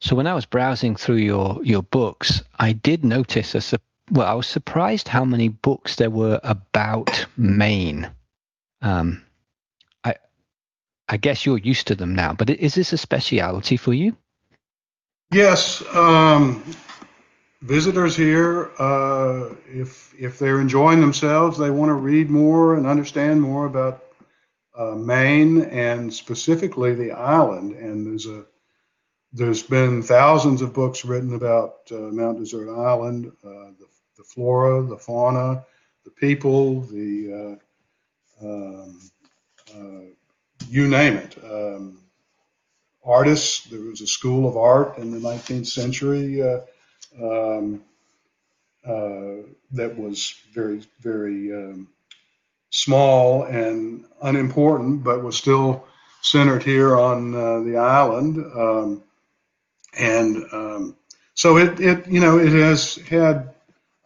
So 0.01 0.15
when 0.15 0.27
I 0.27 0.35
was 0.35 0.47
browsing 0.47 0.97
through 0.97 1.17
your 1.17 1.61
your 1.65 1.83
books, 1.83 2.43
I 2.59 2.73
did 2.73 3.05
notice 3.05 3.55
a 3.55 3.81
well, 4.11 4.27
I 4.27 4.35
was 4.35 4.47
surprised 4.47 5.09
how 5.09 5.25
many 5.25 5.49
books 5.49 5.97
there 5.97 6.11
were 6.11 6.41
about 6.43 7.27
Maine. 7.37 8.11
Um, 8.81 9.25
I, 10.05 10.15
I 11.09 11.17
guess 11.17 11.45
you're 11.45 11.59
used 11.59 11.89
to 11.89 11.95
them 11.95 12.15
now, 12.15 12.33
but 12.33 12.51
is 12.51 12.75
this 12.75 12.93
a 12.93 12.99
speciality 12.99 13.77
for 13.77 13.93
you? 13.93 14.17
Yes. 15.31 15.83
Um, 15.95 16.63
visitors 17.61 18.17
here, 18.17 18.71
uh, 18.79 19.55
if 19.67 20.15
if 20.19 20.39
they're 20.39 20.61
enjoying 20.61 21.01
themselves, 21.01 21.59
they 21.59 21.71
want 21.71 21.91
to 21.91 21.95
read 21.95 22.31
more 22.31 22.77
and 22.77 22.87
understand 22.87 23.41
more 23.43 23.67
about 23.67 24.05
uh, 24.77 24.95
Maine 24.95 25.63
and 25.63 26.13
specifically 26.13 26.95
the 26.95 27.13
island. 27.13 27.73
And 27.73 28.07
there's 28.07 28.27
a 28.27 28.45
there's 29.33 29.63
been 29.63 30.03
thousands 30.03 30.63
of 30.63 30.73
books 30.73 31.05
written 31.05 31.35
about 31.35 31.81
uh, 31.91 31.97
Mount 31.97 32.39
Desert 32.39 32.71
Island, 32.71 33.33
uh, 33.45 33.73
the 33.79 33.87
the 34.17 34.25
flora, 34.25 34.83
the 34.83 34.97
fauna, 34.97 35.65
the 36.05 36.11
people, 36.11 36.83
the 36.83 37.59
uh, 38.41 38.47
um, 38.47 39.11
uh, 39.75 40.13
you 40.69 40.89
name 40.89 41.17
it. 41.17 41.37
Um, 41.45 41.99
artists. 43.05 43.65
There 43.65 43.81
was 43.81 44.01
a 44.01 44.07
school 44.07 44.49
of 44.49 44.57
art 44.57 44.99
in 44.99 45.11
the 45.11 45.19
19th 45.19 45.67
century 45.67 46.43
um, 47.21 47.83
uh, 48.87 49.43
that 49.73 49.97
was 49.97 50.35
very, 50.53 50.83
very 51.01 51.53
um, 51.53 51.89
small 52.71 53.45
and 53.45 54.05
unimportant, 54.23 55.05
but 55.05 55.23
was 55.23 55.37
still 55.37 55.85
centered 56.23 56.63
here 56.63 56.97
on 56.97 57.35
uh, 57.35 57.61
the 57.61 57.77
island. 57.77 58.39
Um, 58.39 59.03
and 59.99 60.45
um, 60.53 60.97
so 61.35 61.57
it, 61.57 61.81
it, 61.81 62.07
you 62.07 62.21
know, 62.21 62.39
it 62.39 62.53
has 62.53 62.97
had 62.97 63.55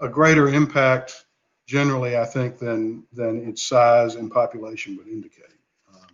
a 0.01 0.09
greater 0.09 0.49
impact 0.49 1.25
generally, 1.67 2.17
I 2.17 2.25
think, 2.25 2.59
than 2.59 3.05
than 3.13 3.49
its 3.49 3.63
size 3.63 4.17
and 4.17 4.31
population 4.31 4.97
would 4.97 5.09
indicate 5.09 5.57
um, 5.95 6.11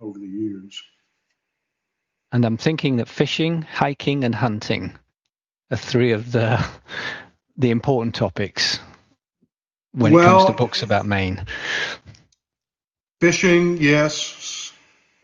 over 0.00 0.18
the 0.18 0.26
years. 0.26 0.82
And 2.32 2.44
I'm 2.44 2.56
thinking 2.56 2.96
that 2.96 3.08
fishing, 3.08 3.62
hiking, 3.62 4.24
and 4.24 4.34
hunting 4.34 4.96
are 5.70 5.76
three 5.76 6.12
of 6.12 6.32
the 6.32 6.64
the 7.56 7.70
important 7.70 8.14
topics 8.14 8.80
when 9.92 10.12
well, 10.12 10.22
it 10.22 10.26
comes 10.26 10.44
to 10.46 10.52
books 10.52 10.82
about 10.82 11.06
Maine. 11.06 11.44
Fishing, 13.20 13.76
yes. 13.78 14.72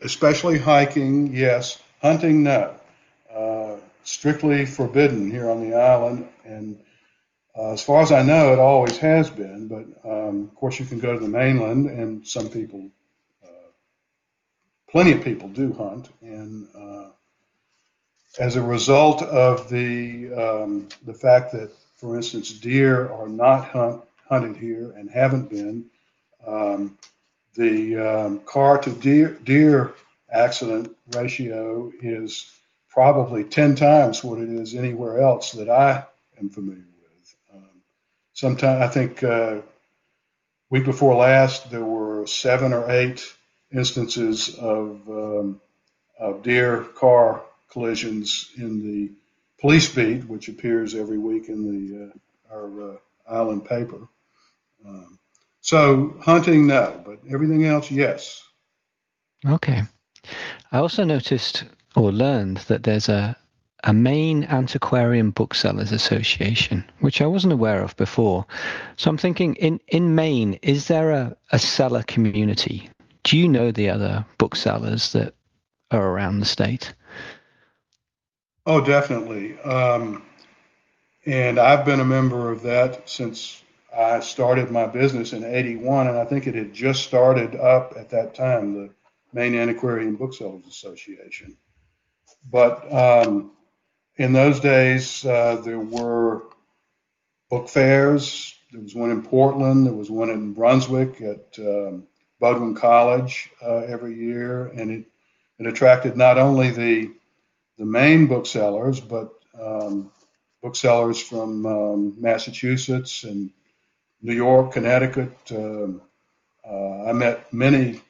Especially 0.01 0.59
hiking, 0.59 1.33
yes. 1.33 1.81
Hunting, 2.01 2.43
no. 2.43 2.75
Uh, 3.33 3.77
strictly 4.03 4.65
forbidden 4.65 5.31
here 5.31 5.49
on 5.49 5.67
the 5.67 5.75
island, 5.75 6.27
and 6.45 6.79
uh, 7.57 7.73
as 7.73 7.83
far 7.83 8.01
as 8.01 8.11
I 8.11 8.21
know, 8.21 8.53
it 8.53 8.59
always 8.59 8.97
has 8.97 9.29
been, 9.29 9.67
but 9.67 10.09
um, 10.09 10.43
of 10.43 10.55
course, 10.55 10.79
you 10.79 10.85
can 10.85 10.99
go 10.99 11.13
to 11.13 11.19
the 11.19 11.27
mainland, 11.27 11.87
and 11.87 12.25
some 12.27 12.49
people, 12.49 12.89
uh, 13.43 13.69
plenty 14.89 15.13
of 15.13 15.23
people 15.23 15.49
do 15.49 15.73
hunt. 15.73 16.09
And 16.21 16.67
uh, 16.75 17.06
as 18.39 18.55
a 18.55 18.61
result 18.61 19.21
of 19.23 19.69
the 19.69 20.33
um, 20.33 20.87
the 21.05 21.13
fact 21.13 21.51
that, 21.53 21.71
for 21.95 22.15
instance, 22.15 22.51
deer 22.51 23.11
are 23.11 23.27
not 23.27 23.65
hunt, 23.65 24.01
hunted 24.29 24.57
here 24.57 24.93
and 24.97 25.09
haven't 25.09 25.49
been, 25.49 25.85
um, 26.45 26.97
the 27.55 27.97
um, 27.97 28.39
car 28.39 28.77
to 28.77 28.91
deer, 28.91 29.37
deer 29.43 29.93
accident 30.31 30.95
ratio 31.15 31.91
is 32.01 32.51
probably 32.89 33.43
10 33.43 33.75
times 33.75 34.23
what 34.23 34.39
it 34.39 34.49
is 34.49 34.75
anywhere 34.75 35.21
else 35.21 35.51
that 35.53 35.69
I 35.69 36.05
am 36.39 36.49
familiar 36.49 36.77
with. 36.81 37.61
Sometime 38.33 38.81
I 38.81 38.87
think 38.87 39.23
uh, 39.23 39.61
week 40.69 40.85
before 40.85 41.15
last 41.15 41.71
there 41.71 41.83
were 41.83 42.27
seven 42.27 42.73
or 42.73 42.89
eight 42.91 43.23
instances 43.73 44.55
of, 44.55 45.01
um, 45.09 45.61
of 46.19 46.43
deer 46.43 46.83
car 46.83 47.41
collisions 47.77 48.49
in 48.57 48.81
the 48.81 49.11
police 49.61 49.87
beat, 49.93 50.23
which 50.23 50.49
appears 50.49 50.95
every 50.95 51.19
week 51.19 51.47
in 51.47 51.59
the 51.69 52.05
uh, 52.05 52.55
our 52.55 52.93
uh, 52.93 52.97
island 53.29 53.65
paper. 53.65 54.07
Um, 54.83 55.19
so 55.61 56.15
hunting, 56.21 56.65
no, 56.65 57.03
but 57.05 57.19
everything 57.31 57.65
else, 57.65 57.91
yes. 57.91 58.43
Okay. 59.47 59.83
I 60.71 60.77
also 60.79 61.03
noticed 61.03 61.65
or 61.95 62.11
learned 62.11 62.57
that 62.67 62.81
there's 62.81 63.09
a 63.09 63.37
a 63.83 63.93
Maine 63.93 64.43
Antiquarian 64.45 65.29
Booksellers 65.29 65.91
Association, 65.91 66.83
which 66.99 67.21
I 67.21 67.27
wasn't 67.27 67.53
aware 67.53 67.83
of 67.83 67.95
before. 67.95 68.47
So 68.95 69.11
I'm 69.11 69.19
thinking, 69.19 69.53
in, 69.55 69.79
in 69.87 70.15
Maine, 70.15 70.57
is 70.63 70.87
there 70.87 71.11
a, 71.11 71.37
a 71.51 71.59
seller 71.59 72.01
community? 72.01 72.89
Do 73.23 73.37
you 73.37 73.47
know 73.47 73.71
the 73.71 73.91
other 73.91 74.25
booksellers 74.39 75.11
that 75.13 75.35
are 75.91 76.07
around 76.09 76.39
the 76.39 76.45
state? 76.45 76.91
Oh, 78.67 78.81
definitely. 78.81 79.57
Um, 79.61 80.23
and 81.25 81.57
I've 81.57 81.85
been 81.85 82.01
a 82.01 82.05
member 82.05 82.51
of 82.51 82.63
that 82.63 83.09
since 83.09 83.63
I 83.97 84.19
started 84.19 84.71
my 84.71 84.85
business 84.85 85.31
in 85.31 85.45
81, 85.45 86.07
and 86.07 86.17
I 86.17 86.25
think 86.25 86.47
it 86.47 86.55
had 86.55 86.73
just 86.73 87.05
started 87.05 87.55
up 87.55 87.93
at 87.97 88.09
that 88.09 88.35
time, 88.35 88.73
the 88.73 88.89
Maine 89.31 89.55
Antiquarian 89.55 90.17
Booksellers 90.17 90.67
Association. 90.67 91.55
But 92.51 92.93
um, 92.93 93.51
in 94.17 94.33
those 94.33 94.59
days, 94.59 95.25
uh, 95.25 95.61
there 95.63 95.79
were 95.79 96.43
book 97.49 97.69
fairs. 97.69 98.53
There 98.73 98.81
was 98.81 98.93
one 98.93 99.11
in 99.11 99.21
Portland. 99.21 99.85
There 99.85 99.93
was 99.93 100.11
one 100.11 100.29
in 100.29 100.51
Brunswick 100.51 101.21
at 101.21 101.57
um, 101.59 102.03
Bowdoin 102.41 102.75
College 102.75 103.49
uh, 103.65 103.77
every 103.87 104.15
year, 104.15 104.67
and 104.67 104.91
it 104.91 105.05
it 105.57 105.65
attracted 105.67 106.17
not 106.17 106.37
only 106.37 106.69
the 106.69 107.16
the 107.77 107.85
Maine 107.85 108.27
booksellers, 108.27 108.99
but 108.99 109.33
um, 109.59 110.11
booksellers 110.61 111.21
from 111.21 111.65
um, 111.65 112.15
Massachusetts 112.19 113.23
and 113.23 113.51
New 114.21 114.35
York, 114.35 114.73
Connecticut. 114.73 115.37
Um, 115.51 116.01
uh, 116.67 117.05
I 117.05 117.13
met 117.13 117.53
many 117.53 118.01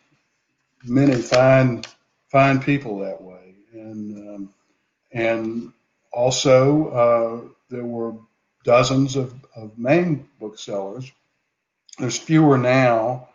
many 0.84 1.22
fine 1.22 1.84
fine 2.30 2.60
people 2.60 3.00
that 3.00 3.22
way, 3.22 3.56
and 3.74 4.36
um, 4.36 4.54
and 5.12 5.74
also, 6.12 6.88
uh, 6.90 7.50
there 7.70 7.86
were 7.86 8.16
dozens 8.64 9.16
of, 9.16 9.34
of 9.56 9.78
Maine 9.78 10.28
booksellers. 10.40 11.12
There's 11.98 12.18
fewer 12.18 12.58
now, 12.58 13.30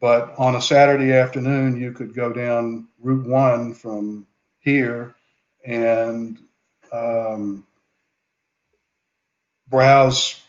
but 0.00 0.34
on 0.38 0.54
a 0.54 0.62
Saturday 0.62 1.12
afternoon, 1.12 1.80
you 1.80 1.92
could 1.92 2.14
go 2.14 2.32
down 2.32 2.88
Route 3.00 3.26
1 3.26 3.74
from 3.74 4.26
here 4.60 5.14
and 5.64 6.38
um, 6.92 7.66
browse 9.68 10.40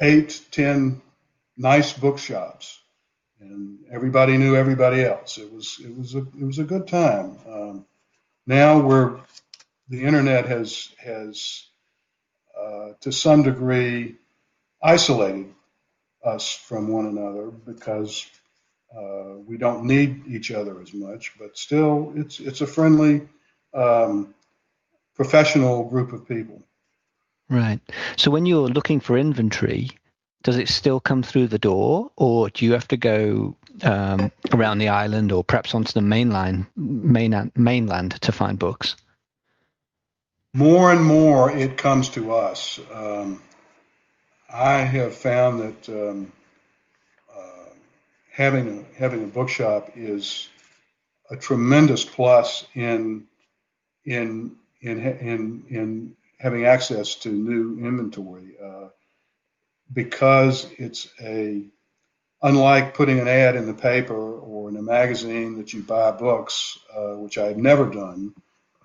eight, 0.00 0.40
ten 0.50 1.02
nice 1.56 1.92
bookshops, 1.92 2.80
and 3.40 3.80
everybody 3.92 4.38
knew 4.38 4.56
everybody 4.56 5.02
else. 5.04 5.38
It 5.38 5.52
was 5.52 5.78
it 5.84 5.96
was 5.96 6.14
a 6.14 6.20
it 6.20 6.44
was 6.44 6.58
a 6.58 6.64
good 6.64 6.88
time. 6.88 7.38
Um, 7.48 7.86
now 8.46 8.80
we're 8.80 9.20
the 9.88 10.02
internet 10.04 10.46
has 10.46 10.88
has 10.98 11.66
uh, 12.58 12.90
to 13.00 13.12
some 13.12 13.42
degree 13.42 14.16
isolated 14.82 15.54
us 16.24 16.54
from 16.54 16.88
one 16.88 17.06
another 17.06 17.50
because 17.50 18.26
uh, 18.96 19.36
we 19.46 19.56
don't 19.56 19.84
need 19.86 20.26
each 20.28 20.50
other 20.50 20.80
as 20.80 20.94
much, 20.94 21.32
but 21.38 21.58
still, 21.58 22.12
it's 22.16 22.40
it's 22.40 22.60
a 22.60 22.66
friendly, 22.66 23.28
um, 23.74 24.34
professional 25.14 25.84
group 25.84 26.12
of 26.12 26.26
people. 26.26 26.62
Right. 27.48 27.80
So 28.16 28.30
when 28.30 28.46
you're 28.46 28.68
looking 28.68 29.00
for 29.00 29.18
inventory, 29.18 29.90
does 30.42 30.56
it 30.56 30.68
still 30.68 31.00
come 31.00 31.22
through 31.22 31.48
the 31.48 31.58
door, 31.58 32.10
or 32.16 32.50
do 32.50 32.64
you 32.64 32.72
have 32.72 32.88
to 32.88 32.96
go 32.96 33.56
um, 33.82 34.32
around 34.52 34.78
the 34.78 34.88
island, 34.88 35.32
or 35.32 35.44
perhaps 35.44 35.74
onto 35.74 35.92
the 35.92 36.00
mainline 36.00 36.66
mainland 36.76 37.52
mainland 37.54 38.20
to 38.22 38.32
find 38.32 38.58
books? 38.58 38.96
More 40.54 40.92
and 40.92 41.02
more, 41.02 41.50
it 41.50 41.78
comes 41.78 42.10
to 42.10 42.32
us. 42.32 42.80
Um, 42.92 43.40
I 44.52 44.78
have 44.78 45.14
found 45.14 45.60
that 45.60 45.88
um, 45.88 46.32
uh, 47.34 47.70
having 48.30 48.68
a, 48.80 48.98
having 48.98 49.24
a 49.24 49.28
bookshop 49.28 49.92
is 49.96 50.48
a 51.30 51.36
tremendous 51.36 52.04
plus 52.04 52.66
in 52.74 53.26
in 54.04 54.56
in 54.80 55.00
in 55.00 55.64
in 55.68 56.16
having 56.38 56.64
access 56.64 57.14
to 57.14 57.30
new 57.30 57.78
inventory 57.86 58.56
uh, 58.62 58.88
because 59.92 60.66
it's 60.78 61.08
a 61.22 61.62
unlike 62.42 62.94
putting 62.94 63.20
an 63.20 63.28
ad 63.28 63.56
in 63.56 63.66
the 63.66 63.74
paper 63.74 64.14
or 64.14 64.68
in 64.68 64.76
a 64.76 64.82
magazine 64.82 65.56
that 65.58 65.72
you 65.72 65.82
buy 65.82 66.10
books, 66.10 66.78
uh, 66.94 67.14
which 67.14 67.38
I've 67.38 67.56
never 67.56 67.86
done. 67.86 68.34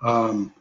Um, 0.00 0.54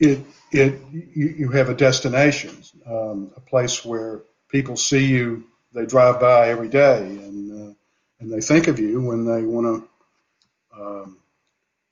it 0.00 0.20
it 0.50 0.80
you, 0.92 1.26
you 1.38 1.48
have 1.50 1.68
a 1.68 1.74
destination, 1.74 2.56
um, 2.86 3.30
a 3.36 3.40
place 3.40 3.84
where 3.84 4.22
people 4.48 4.76
see 4.76 5.06
you. 5.06 5.44
They 5.72 5.86
drive 5.86 6.20
by 6.20 6.48
every 6.48 6.68
day, 6.68 7.00
and 7.00 7.70
uh, 7.70 7.74
and 8.20 8.32
they 8.32 8.40
think 8.40 8.68
of 8.68 8.78
you 8.78 9.00
when 9.02 9.24
they 9.24 9.42
want 9.42 9.84
to 10.72 10.80
um, 10.80 11.18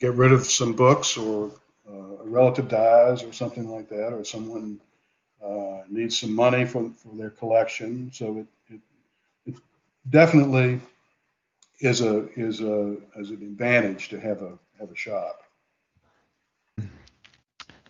get 0.02 0.14
rid 0.14 0.32
of 0.32 0.44
some 0.44 0.72
books 0.72 1.16
or 1.16 1.50
uh, 1.88 2.24
a 2.24 2.26
relative 2.26 2.68
dies 2.68 3.22
or 3.22 3.32
something 3.32 3.68
like 3.68 3.88
that, 3.88 4.12
or 4.12 4.24
someone 4.24 4.80
uh, 5.44 5.82
needs 5.88 6.18
some 6.18 6.34
money 6.34 6.64
for, 6.64 6.90
for 6.96 7.14
their 7.16 7.30
collection. 7.30 8.10
So 8.12 8.38
it, 8.38 8.74
it, 8.74 8.80
it 9.46 9.54
definitely 10.10 10.80
is 11.80 12.00
a 12.00 12.28
is 12.38 12.60
a 12.60 12.96
is 13.16 13.30
an 13.30 13.42
advantage 13.42 14.08
to 14.10 14.20
have 14.20 14.42
a 14.42 14.58
have 14.78 14.90
a 14.90 14.96
shop 14.96 15.42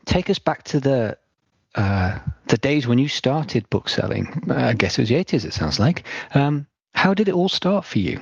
take 0.04 0.31
us 0.31 0.38
back 0.38 0.62
to 0.64 0.81
the 0.81 1.16
uh, 1.75 2.19
the 2.49 2.59
days 2.59 2.87
when 2.87 2.99
you 2.99 3.09
started 3.09 3.69
book 3.71 3.88
selling. 3.88 4.45
I 4.50 4.75
guess 4.75 4.99
it 4.99 5.02
was 5.02 5.09
the 5.09 5.16
eighties. 5.16 5.45
It 5.45 5.54
sounds 5.54 5.81
like. 5.81 6.04
Um, 6.35 6.66
how 6.95 7.14
did 7.14 7.28
it 7.28 7.35
all 7.35 7.49
start 7.49 7.85
for 7.85 7.99
you? 7.99 8.21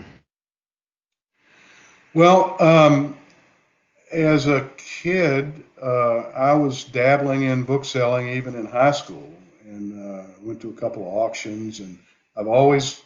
Well, 2.14 2.56
um, 2.60 3.16
as 4.12 4.46
a 4.46 4.68
kid, 4.76 5.64
uh, 5.80 6.18
I 6.34 6.54
was 6.54 6.84
dabbling 6.84 7.42
in 7.42 7.64
book 7.64 7.84
selling 7.84 8.28
even 8.30 8.54
in 8.54 8.66
high 8.66 8.90
school, 8.92 9.32
and 9.64 10.20
uh, 10.20 10.24
went 10.42 10.60
to 10.62 10.70
a 10.70 10.74
couple 10.80 11.02
of 11.02 11.14
auctions. 11.14 11.80
And 11.80 11.98
I've 12.36 12.48
always 12.48 13.00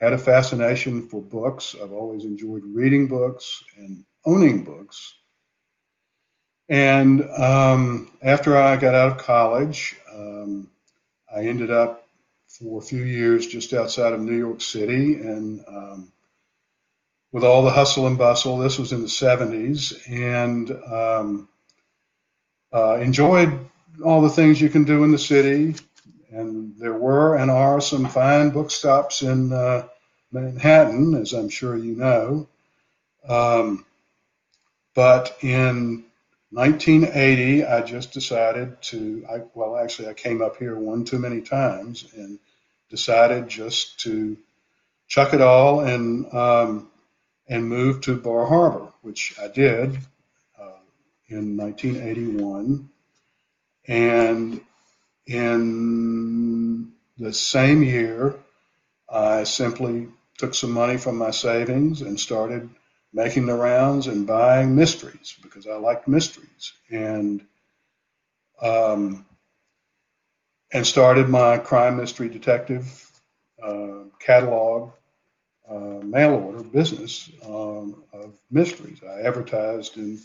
had 0.00 0.12
a 0.12 0.18
fascination 0.18 1.08
for 1.08 1.22
books. 1.22 1.74
I've 1.80 1.92
always 1.92 2.24
enjoyed 2.24 2.62
reading 2.64 3.06
books 3.06 3.62
and 3.76 4.04
owning 4.24 4.64
books. 4.64 5.14
And 6.68 7.24
um, 7.30 8.10
after 8.22 8.56
I 8.56 8.76
got 8.76 8.94
out 8.94 9.12
of 9.12 9.18
college, 9.18 9.96
um, 10.12 10.68
I 11.34 11.46
ended 11.46 11.70
up 11.70 12.06
for 12.46 12.78
a 12.78 12.84
few 12.84 13.02
years 13.02 13.46
just 13.46 13.72
outside 13.72 14.12
of 14.12 14.20
New 14.20 14.36
York 14.36 14.60
City. 14.60 15.14
And 15.14 15.64
um, 15.66 16.12
with 17.32 17.44
all 17.44 17.62
the 17.62 17.70
hustle 17.70 18.06
and 18.06 18.16
bustle, 18.16 18.58
this 18.58 18.78
was 18.78 18.92
in 18.92 19.02
the 19.02 19.08
70s, 19.08 20.08
and 20.08 20.70
um, 20.70 21.48
uh, 22.72 22.96
enjoyed 22.96 23.58
all 24.04 24.22
the 24.22 24.30
things 24.30 24.60
you 24.60 24.70
can 24.70 24.84
do 24.84 25.04
in 25.04 25.12
the 25.12 25.18
city. 25.18 25.74
And 26.30 26.76
there 26.78 26.94
were 26.94 27.36
and 27.36 27.50
are 27.50 27.80
some 27.80 28.06
fine 28.06 28.50
bookstops 28.50 29.22
in 29.22 29.52
uh, 29.52 29.88
Manhattan, 30.30 31.14
as 31.14 31.32
I'm 31.32 31.48
sure 31.48 31.76
you 31.76 31.96
know. 31.96 32.48
Um, 33.26 33.84
but 34.94 35.36
in 35.42 36.04
1980, 36.50 37.64
I 37.64 37.82
just 37.82 38.12
decided 38.12 38.80
to, 38.82 39.26
I, 39.30 39.40
well, 39.54 39.76
actually, 39.76 40.08
I 40.08 40.14
came 40.14 40.42
up 40.42 40.56
here 40.56 40.76
one 40.76 41.04
too 41.04 41.18
many 41.18 41.40
times 41.40 42.06
and 42.16 42.38
decided 42.90 43.48
just 43.48 44.00
to 44.00 44.36
chuck 45.08 45.34
it 45.34 45.40
all 45.40 45.80
and 45.80 46.32
um, 46.34 46.90
and 47.48 47.68
moved 47.68 48.04
to 48.04 48.16
Bar 48.16 48.46
Harbor, 48.46 48.92
which 49.02 49.34
I 49.40 49.48
did 49.48 49.96
uh, 50.58 50.80
in 51.28 51.56
1981. 51.56 52.90
And 53.86 54.60
in 55.26 56.92
the 57.16 57.32
same 57.32 57.82
year, 57.82 58.34
I 59.08 59.44
simply 59.44 60.08
took 60.36 60.54
some 60.54 60.72
money 60.72 60.98
from 60.98 61.16
my 61.16 61.30
savings 61.30 62.02
and 62.02 62.20
started 62.20 62.68
making 63.12 63.46
the 63.46 63.54
rounds 63.54 64.06
and 64.06 64.26
buying 64.26 64.76
mysteries 64.76 65.34
because 65.42 65.66
I 65.66 65.76
liked 65.76 66.06
mysteries 66.06 66.72
and 66.90 67.44
um, 68.60 69.24
and 70.72 70.86
started 70.86 71.28
my 71.28 71.58
crime 71.58 71.96
mystery 71.96 72.28
detective 72.28 73.10
uh, 73.62 74.04
catalog 74.18 74.90
uh, 75.70 76.04
mail 76.04 76.34
order 76.34 76.62
business 76.62 77.30
um, 77.44 78.02
of 78.12 78.38
mysteries. 78.50 79.00
I 79.02 79.22
advertised 79.22 79.96
in 79.96 80.18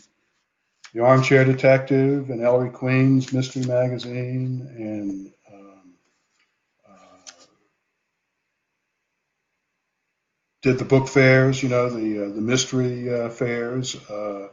the 0.94 1.00
Armchair 1.00 1.44
Detective 1.44 2.30
and 2.30 2.42
Ellery 2.42 2.70
Queen's 2.70 3.32
Mystery 3.32 3.64
Magazine 3.64 4.66
and 4.76 5.32
um, 5.52 5.94
uh, 6.88 7.30
did 10.62 10.78
the 10.78 10.84
book 10.84 11.08
fairs, 11.08 11.62
you 11.62 11.68
know, 11.68 11.90
the 11.90 12.26
uh, 12.26 12.28
the 12.34 12.40
mystery 12.40 13.12
uh, 13.12 13.28
fairs. 13.28 13.96
Uh, 14.08 14.48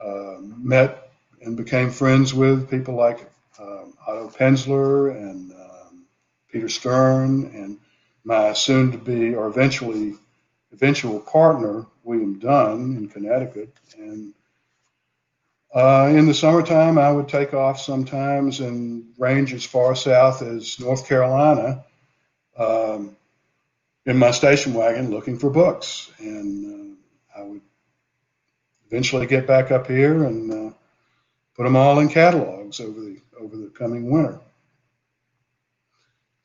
uh, 0.00 0.36
met 0.40 1.10
and 1.42 1.56
became 1.56 1.90
friends 1.90 2.34
with 2.34 2.70
people 2.70 2.94
like 2.94 3.20
um, 3.60 3.94
Otto 4.06 4.28
Penzler 4.28 5.10
and 5.10 5.52
um, 5.52 6.06
Peter 6.50 6.68
Stern 6.68 7.46
and 7.54 7.78
my 8.26 8.52
soon-to-be 8.52 9.36
or 9.36 9.46
eventually 9.46 10.14
eventual 10.72 11.20
partner 11.20 11.86
William 12.02 12.40
Dunn 12.40 12.96
in 12.96 13.08
Connecticut. 13.08 13.72
And 13.96 14.34
uh, 15.72 16.08
in 16.10 16.26
the 16.26 16.34
summertime, 16.34 16.98
I 16.98 17.12
would 17.12 17.28
take 17.28 17.54
off 17.54 17.80
sometimes 17.80 18.58
and 18.58 19.04
range 19.16 19.54
as 19.54 19.64
far 19.64 19.94
south 19.94 20.42
as 20.42 20.80
North 20.80 21.06
Carolina. 21.06 21.84
Um, 22.58 23.16
in 24.06 24.18
my 24.18 24.32
station 24.32 24.74
wagon 24.74 25.10
looking 25.10 25.38
for 25.38 25.50
books, 25.50 26.10
and 26.18 26.96
uh, 27.36 27.40
I 27.40 27.42
would 27.44 27.60
eventually 28.88 29.26
get 29.26 29.46
back 29.46 29.70
up 29.70 29.86
here 29.86 30.24
and 30.24 30.52
uh, 30.52 30.74
put 31.54 31.64
them 31.64 31.76
all 31.76 32.00
in 32.00 32.08
catalogs 32.08 32.80
over 32.80 33.00
the 33.00 33.20
over 33.38 33.56
the 33.56 33.68
coming 33.68 34.10
winter. 34.10 34.40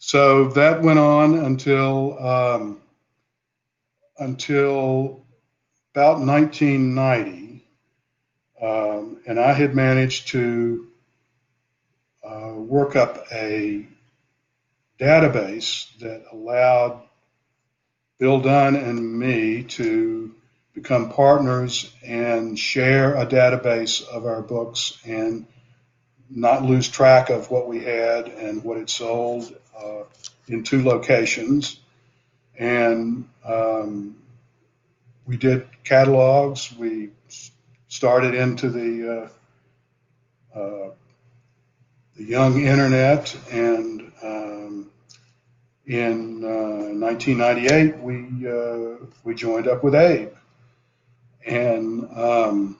So 0.03 0.47
that 0.47 0.81
went 0.81 0.97
on 0.97 1.35
until 1.35 2.17
um, 2.27 2.81
until 4.17 5.23
about 5.93 6.19
1990, 6.19 7.63
um, 8.59 9.21
and 9.27 9.39
I 9.39 9.53
had 9.53 9.75
managed 9.75 10.29
to 10.29 10.87
uh, 12.27 12.53
work 12.55 12.95
up 12.95 13.27
a 13.31 13.85
database 14.99 15.95
that 15.99 16.23
allowed 16.31 17.03
Bill 18.17 18.41
Dunn 18.41 18.75
and 18.75 19.19
me 19.19 19.61
to 19.63 20.33
become 20.73 21.11
partners 21.11 21.93
and 22.03 22.57
share 22.57 23.13
a 23.17 23.27
database 23.27 24.03
of 24.07 24.25
our 24.25 24.41
books 24.41 24.97
and 25.05 25.45
not 26.27 26.63
lose 26.63 26.89
track 26.89 27.29
of 27.29 27.51
what 27.51 27.67
we 27.67 27.83
had 27.83 28.29
and 28.29 28.63
what 28.63 28.77
it 28.77 28.89
sold 28.89 29.55
uh, 29.83 30.03
in 30.47 30.63
two 30.63 30.83
locations. 30.83 31.79
And 32.57 33.27
um, 33.45 34.15
we 35.25 35.37
did 35.37 35.67
catalogs. 35.83 36.73
We 36.77 37.09
started 37.87 38.35
into 38.35 38.69
the 38.69 39.29
uh, 40.55 40.59
uh, 40.59 40.91
the 42.15 42.23
young 42.23 42.61
internet 42.61 43.35
and 43.51 44.11
um, 44.21 44.91
in 45.85 46.43
uh, 46.43 46.93
1998, 46.93 47.97
we 47.99 48.47
uh, 48.47 49.05
we 49.23 49.35
joined 49.35 49.67
up 49.67 49.83
with 49.83 49.95
Abe, 49.95 50.29
and 51.45 52.07
um, 52.15 52.77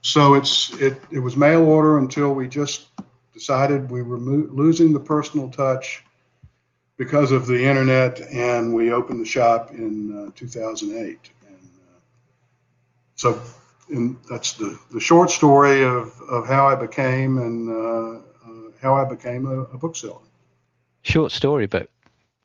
so 0.00 0.34
it's 0.34 0.72
it 0.80 1.00
it 1.10 1.18
was 1.18 1.36
mail 1.36 1.62
order 1.64 1.98
until 1.98 2.32
we 2.32 2.48
just 2.48 2.86
decided 3.32 3.90
we 3.90 4.02
were 4.02 4.18
losing 4.18 4.92
the 4.92 5.00
personal 5.00 5.48
touch 5.50 6.04
because 6.96 7.32
of 7.32 7.46
the 7.46 7.64
internet, 7.64 8.20
and 8.20 8.74
we 8.74 8.92
opened 8.92 9.20
the 9.20 9.24
shop 9.24 9.70
in 9.70 10.28
uh, 10.28 10.30
2008. 10.34 11.30
And 11.46 11.56
uh, 11.56 12.00
so, 13.14 13.40
and 13.88 14.18
that's 14.28 14.52
the, 14.54 14.78
the 14.92 15.00
short 15.00 15.30
story 15.30 15.82
of, 15.82 16.20
of 16.28 16.46
how 16.46 16.66
I 16.66 16.74
became 16.74 17.38
and 17.38 17.70
uh, 17.70 18.20
uh 18.46 18.70
how 18.82 18.94
I 18.94 19.04
became 19.04 19.46
a, 19.46 19.62
a, 19.62 19.78
bookseller. 19.78 20.20
Short 21.02 21.32
story, 21.32 21.66
but 21.66 21.88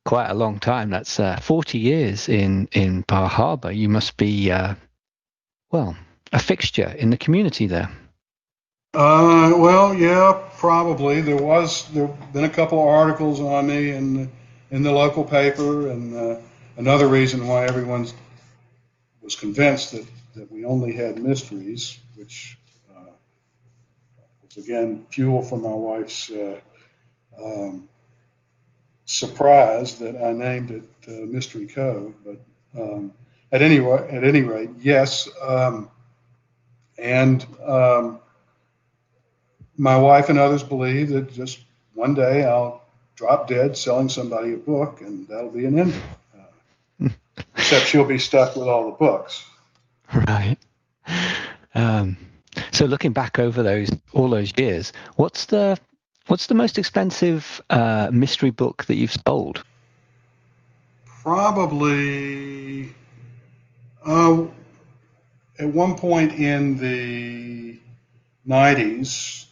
quite 0.06 0.30
a 0.30 0.34
long 0.34 0.60
time. 0.60 0.90
That's 0.90 1.20
uh, 1.20 1.38
40 1.42 1.78
years 1.78 2.30
in 2.30 2.70
in 2.72 3.02
Bar 3.02 3.28
Harbor. 3.28 3.72
You 3.72 3.90
must 3.90 4.16
be 4.16 4.50
well 5.70 5.98
a 6.32 6.40
fixture 6.40 6.96
in 6.98 7.10
the 7.10 7.18
community 7.18 7.68
there. 7.68 7.90
Well, 8.96 9.94
yeah, 9.94 10.42
probably. 10.58 11.22
There 11.22 11.38
was 11.38 11.88
there 11.90 12.08
been 12.34 12.46
a 12.46 12.50
couple 12.50 12.80
of 12.80 12.88
articles 12.88 13.40
on 13.40 13.68
me 13.68 13.92
and 13.92 14.30
in 14.72 14.84
the 14.84 14.92
local 14.92 15.24
paper, 15.24 15.90
and 15.90 16.16
uh, 16.16 16.40
another 16.78 17.08
reason 17.08 17.48
why 17.48 17.66
everyone 17.66 18.08
was 19.22 19.36
convinced 19.36 19.92
that, 19.92 20.06
that 20.36 20.52
we 20.52 20.66
only 20.66 20.94
had 20.94 21.22
mysteries, 21.22 22.00
which 22.16 22.58
uh, 22.96 23.12
was 24.44 24.64
again 24.64 25.06
fuel 25.10 25.42
for 25.42 25.58
my 25.58 25.74
wife's 25.74 26.30
uh, 26.32 26.60
um, 27.42 27.90
surprise 29.06 30.00
that 30.00 30.16
I 30.16 30.32
named 30.32 30.72
it 30.72 30.84
uh, 31.08 31.26
Mystery 31.26 31.68
Cove. 31.68 32.14
But 32.24 32.40
um, 32.82 33.14
at 33.52 33.62
any 33.62 33.80
at 33.80 34.24
any 34.24 34.42
rate, 34.42 34.70
yes, 34.80 35.28
um, 35.42 35.90
and 36.98 37.46
um, 37.66 38.20
my 39.78 39.98
wife 39.98 40.30
and 40.30 40.40
others 40.40 40.64
believe 40.64 41.10
that 41.10 41.34
just 41.34 41.60
one 41.94 42.14
day 42.14 42.44
I'll 42.44 42.82
drop 43.16 43.48
dead 43.48 43.78
selling 43.78 44.10
somebody 44.10 44.54
a 44.54 44.58
book, 44.58 45.02
and 45.02 45.28
that'll 45.28 45.50
be 45.50 45.66
an 45.66 45.80
end. 45.80 45.94
Uh, 47.02 47.10
except 47.58 47.88
she'll 47.88 48.06
be 48.06 48.20
stuck 48.20 48.56
with 48.56 48.68
all 48.68 48.92
the 48.92 48.98
books. 48.98 49.46
Right. 50.14 50.58
Um, 51.74 52.18
so 52.72 52.86
looking 52.86 53.12
back 53.12 53.40
over 53.40 53.64
those 53.64 53.92
all 54.14 54.30
those 54.30 54.54
years, 54.58 54.94
what's 55.16 55.46
the 55.46 55.78
what's 56.28 56.48
the 56.48 56.56
most 56.56 56.78
expensive 56.78 57.62
uh, 57.70 58.10
mystery 58.12 58.52
book 58.52 58.86
that 58.86 58.96
you've 58.96 59.16
sold? 59.26 59.64
Probably. 61.24 62.94
Uh, 64.06 64.46
at 65.58 65.68
one 65.68 65.96
point 65.96 66.34
in 66.34 66.78
the 66.78 67.80
90s, 68.48 69.46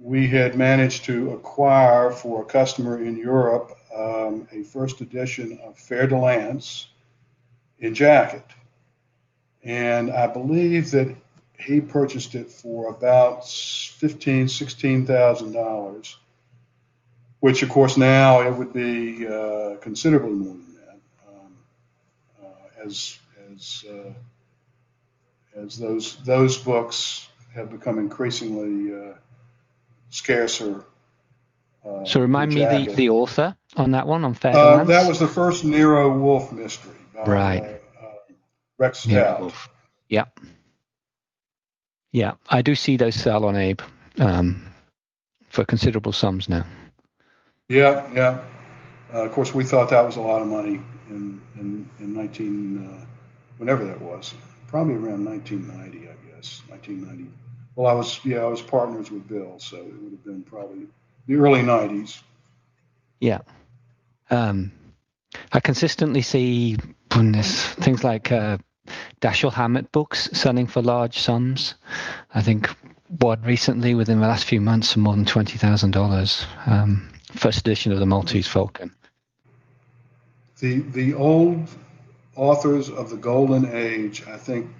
we 0.00 0.26
had 0.28 0.56
managed 0.56 1.04
to 1.04 1.32
acquire 1.32 2.10
for 2.10 2.42
a 2.42 2.44
customer 2.46 3.04
in 3.04 3.16
Europe 3.16 3.76
um, 3.94 4.48
a 4.50 4.62
first 4.62 5.02
edition 5.02 5.60
of 5.62 5.78
Fer 5.78 6.06
de 6.06 6.16
Lance 6.16 6.88
in 7.78 7.94
jacket. 7.94 8.44
And 9.62 10.10
I 10.10 10.26
believe 10.26 10.90
that 10.92 11.14
he 11.58 11.82
purchased 11.82 12.34
it 12.34 12.50
for 12.50 12.88
about 12.88 13.46
fifteen, 13.46 14.48
sixteen 14.48 15.04
thousand 15.04 15.52
dollars, 15.52 16.16
which 17.40 17.62
of 17.62 17.68
course 17.68 17.98
now 17.98 18.40
it 18.40 18.56
would 18.56 18.72
be 18.72 19.26
uh, 19.26 19.76
considerably 19.82 20.30
more 20.30 20.54
than 20.54 20.74
that, 20.86 20.98
um, 21.28 21.56
uh, 22.42 22.86
as 22.86 23.18
as 23.52 23.84
uh, 23.90 24.12
as 25.54 25.76
those 25.76 26.16
those 26.24 26.56
books 26.56 27.28
have 27.54 27.70
become 27.70 27.98
increasingly 27.98 28.94
uh, 28.94 29.12
scarcer. 30.10 30.84
Uh, 31.84 32.04
so 32.04 32.20
remind 32.20 32.52
me 32.52 32.64
the, 32.64 32.92
the 32.94 33.08
author 33.08 33.56
on 33.76 33.92
that 33.92 34.06
one 34.06 34.24
on 34.24 34.34
Fer 34.34 34.50
uh, 34.50 34.84
That 34.84 35.08
was 35.08 35.18
the 35.18 35.26
first 35.26 35.64
Nero 35.64 36.16
Wolfe 36.16 36.52
mystery. 36.52 36.94
By, 37.14 37.22
right. 37.24 37.62
Uh, 37.62 38.04
uh, 38.04 38.12
Rex 38.78 39.00
Stout. 39.00 39.52
Yeah. 40.08 40.24
Yeah, 42.12 42.32
I 42.48 42.62
do 42.62 42.74
see 42.74 42.96
those 42.96 43.14
sell 43.14 43.44
on 43.44 43.56
Abe 43.56 43.80
um, 44.18 44.66
for 45.48 45.64
considerable 45.64 46.12
sums 46.12 46.48
now. 46.48 46.66
Yeah, 47.68 48.10
yeah. 48.12 48.40
Uh, 49.14 49.24
of 49.24 49.32
course, 49.32 49.54
we 49.54 49.64
thought 49.64 49.90
that 49.90 50.04
was 50.04 50.16
a 50.16 50.20
lot 50.20 50.42
of 50.42 50.48
money 50.48 50.80
in 51.08 51.40
in, 51.56 51.88
in 52.00 52.14
19, 52.14 52.86
uh, 52.86 53.04
whenever 53.58 53.84
that 53.84 54.00
was, 54.00 54.34
probably 54.66 54.94
around 54.94 55.24
1990, 55.24 56.08
I 56.08 56.36
guess, 56.36 56.62
1990. 56.68 57.30
Well, 57.80 57.90
I 57.90 57.94
was 57.94 58.22
yeah, 58.26 58.40
I 58.40 58.46
was 58.46 58.60
partners 58.60 59.10
with 59.10 59.26
Bill, 59.26 59.54
so 59.58 59.78
it 59.78 59.84
would 59.86 60.12
have 60.12 60.22
been 60.22 60.42
probably 60.42 60.86
the 61.26 61.36
early 61.36 61.62
'90s. 61.62 62.20
Yeah, 63.20 63.38
um, 64.28 64.70
I 65.50 65.60
consistently 65.60 66.20
see 66.20 66.76
goodness, 67.08 67.64
things 67.76 68.04
like 68.04 68.30
uh, 68.30 68.58
Dashiell 69.22 69.54
Hammett 69.54 69.92
books 69.92 70.28
selling 70.34 70.66
for 70.66 70.82
large 70.82 71.20
sums. 71.20 71.74
I 72.34 72.42
think 72.42 72.68
one 73.18 73.40
recently, 73.40 73.94
within 73.94 74.20
the 74.20 74.26
last 74.26 74.44
few 74.44 74.60
months, 74.60 74.92
for 74.92 74.98
more 74.98 75.16
than 75.16 75.24
twenty 75.24 75.56
thousand 75.56 75.96
um, 75.96 76.02
dollars. 76.02 76.44
First 77.32 77.60
edition 77.60 77.92
of 77.92 77.98
the 77.98 78.04
Maltese 78.04 78.46
Falcon. 78.46 78.94
The 80.58 80.80
the 80.80 81.14
old 81.14 81.66
authors 82.36 82.90
of 82.90 83.08
the 83.08 83.16
golden 83.16 83.74
age, 83.74 84.24
I 84.26 84.36
think 84.36 84.70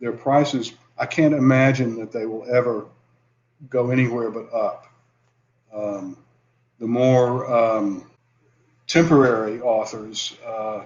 their 0.00 0.10
prices 0.10 0.72
I 0.98 1.06
can't 1.06 1.34
imagine 1.34 1.96
that 1.98 2.12
they 2.12 2.26
will 2.26 2.44
ever 2.50 2.86
go 3.70 3.90
anywhere 3.90 4.30
but 4.30 4.52
up. 4.52 4.86
Um, 5.72 6.16
the 6.78 6.86
more 6.86 7.52
um, 7.52 8.10
temporary 8.86 9.60
authors, 9.60 10.36
uh, 10.44 10.84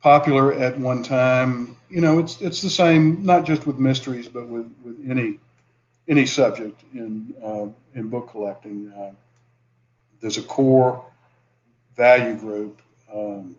popular 0.00 0.52
at 0.52 0.78
one 0.78 1.02
time, 1.02 1.76
you 1.88 2.00
know, 2.00 2.18
it's 2.18 2.40
it's 2.40 2.62
the 2.62 2.70
same 2.70 3.24
not 3.24 3.44
just 3.44 3.66
with 3.66 3.78
mysteries, 3.78 4.28
but 4.28 4.46
with, 4.48 4.72
with 4.84 4.98
any 5.08 5.38
any 6.08 6.26
subject 6.26 6.82
in 6.92 7.34
uh, 7.42 7.66
in 7.98 8.08
book 8.08 8.30
collecting. 8.30 8.92
Uh, 8.92 9.12
there's 10.20 10.38
a 10.38 10.42
core 10.42 11.04
value 11.96 12.34
group, 12.34 12.80
um, 13.12 13.56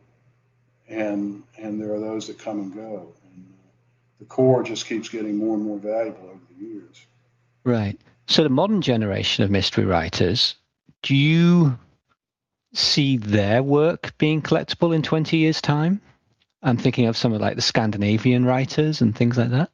and 0.87 1.43
and 1.57 1.81
there 1.81 1.93
are 1.93 1.99
those 1.99 2.27
that 2.27 2.37
come 2.39 2.59
and 2.59 2.73
go 2.73 3.13
the 4.19 4.25
core 4.25 4.63
just 4.63 4.87
keeps 4.87 5.09
getting 5.09 5.37
more 5.37 5.55
and 5.55 5.63
more 5.63 5.77
valuable 5.77 6.29
over 6.29 6.39
the 6.49 6.65
years. 6.65 7.05
Right. 7.63 7.99
So 8.27 8.43
the 8.43 8.49
modern 8.49 8.81
generation 8.81 9.43
of 9.43 9.51
mystery 9.51 9.85
writers, 9.85 10.55
do 11.03 11.15
you 11.15 11.77
see 12.73 13.17
their 13.17 13.63
work 13.63 14.17
being 14.17 14.41
collectible 14.41 14.93
in 14.93 15.01
20 15.01 15.37
years' 15.37 15.61
time? 15.61 16.01
I'm 16.61 16.77
thinking 16.77 17.05
of 17.05 17.15
some 17.15 17.33
of 17.33 17.41
like 17.41 17.55
the 17.55 17.61
Scandinavian 17.61 18.43
writers 18.43 19.01
and 19.01 19.15
things 19.15 19.37
like 19.37 19.51
that. 19.51 19.69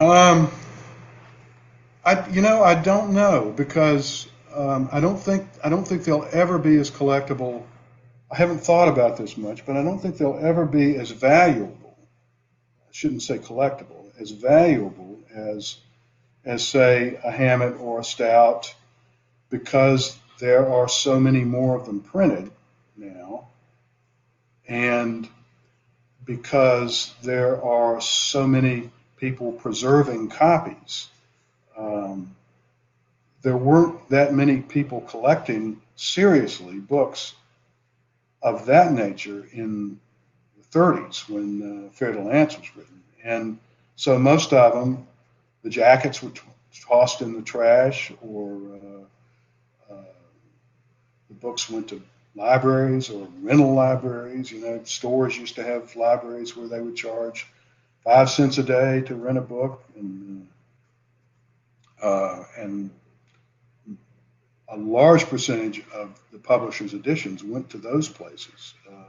Um, 0.00 0.50
I 2.04 2.28
you 2.30 2.42
know 2.42 2.62
I 2.62 2.74
don't 2.74 3.12
know 3.12 3.52
because 3.56 4.28
um, 4.54 4.88
I 4.92 5.00
don't 5.00 5.18
think 5.18 5.46
I 5.62 5.68
don't 5.68 5.86
think 5.86 6.04
they'll 6.04 6.28
ever 6.32 6.58
be 6.58 6.76
as 6.76 6.90
collectible. 6.90 7.62
I 8.30 8.36
haven't 8.36 8.58
thought 8.58 8.88
about 8.88 9.16
this 9.16 9.36
much, 9.36 9.64
but 9.66 9.76
I 9.76 9.82
don't 9.82 9.98
think 9.98 10.16
they'll 10.16 10.38
ever 10.40 10.64
be 10.64 10.96
as 10.96 11.10
valuable 11.10 11.83
shouldn't 12.94 13.22
say 13.22 13.38
collectible, 13.38 14.12
as 14.20 14.30
valuable 14.30 15.18
as, 15.34 15.78
as 16.44 16.66
say, 16.66 17.18
a 17.24 17.30
Hammett 17.30 17.80
or 17.80 17.98
a 17.98 18.04
Stout, 18.04 18.72
because 19.50 20.16
there 20.38 20.68
are 20.68 20.88
so 20.88 21.18
many 21.18 21.42
more 21.42 21.74
of 21.74 21.86
them 21.86 22.00
printed 22.00 22.52
now, 22.96 23.48
and 24.68 25.28
because 26.24 27.12
there 27.20 27.60
are 27.64 28.00
so 28.00 28.46
many 28.46 28.90
people 29.16 29.50
preserving 29.50 30.28
copies. 30.28 31.08
Um, 31.76 32.36
there 33.42 33.56
weren't 33.56 34.08
that 34.10 34.32
many 34.32 34.60
people 34.60 35.00
collecting 35.00 35.80
seriously 35.96 36.78
books 36.78 37.34
of 38.40 38.66
that 38.66 38.92
nature 38.92 39.44
in 39.52 39.98
30s 40.74 41.28
when 41.28 41.86
uh, 41.86 41.90
Fer 41.92 42.12
de 42.12 42.22
Lance 42.22 42.58
was 42.58 42.76
written. 42.76 43.02
And 43.22 43.58
so 43.96 44.18
most 44.18 44.52
of 44.52 44.74
them, 44.74 45.06
the 45.62 45.70
jackets 45.70 46.22
were 46.22 46.30
t- 46.30 46.40
tossed 46.86 47.22
in 47.22 47.32
the 47.32 47.42
trash 47.42 48.12
or 48.20 48.54
uh, 48.56 49.92
uh, 49.92 50.04
the 51.28 51.34
books 51.34 51.70
went 51.70 51.88
to 51.88 52.02
libraries 52.34 53.10
or 53.10 53.28
rental 53.40 53.72
libraries. 53.74 54.50
You 54.50 54.60
know, 54.60 54.80
stores 54.84 55.38
used 55.38 55.54
to 55.56 55.64
have 55.64 55.94
libraries 55.96 56.56
where 56.56 56.68
they 56.68 56.80
would 56.80 56.96
charge 56.96 57.46
five 58.02 58.28
cents 58.28 58.58
a 58.58 58.62
day 58.62 59.00
to 59.02 59.14
rent 59.14 59.38
a 59.38 59.42
book, 59.42 59.82
and 59.96 60.46
uh, 62.02 62.44
and 62.58 62.90
a 64.68 64.76
large 64.76 65.26
percentage 65.26 65.82
of 65.94 66.20
the 66.32 66.38
publisher's 66.38 66.94
editions 66.94 67.42
went 67.44 67.70
to 67.70 67.78
those 67.78 68.08
places. 68.08 68.74
Uh, 68.90 69.03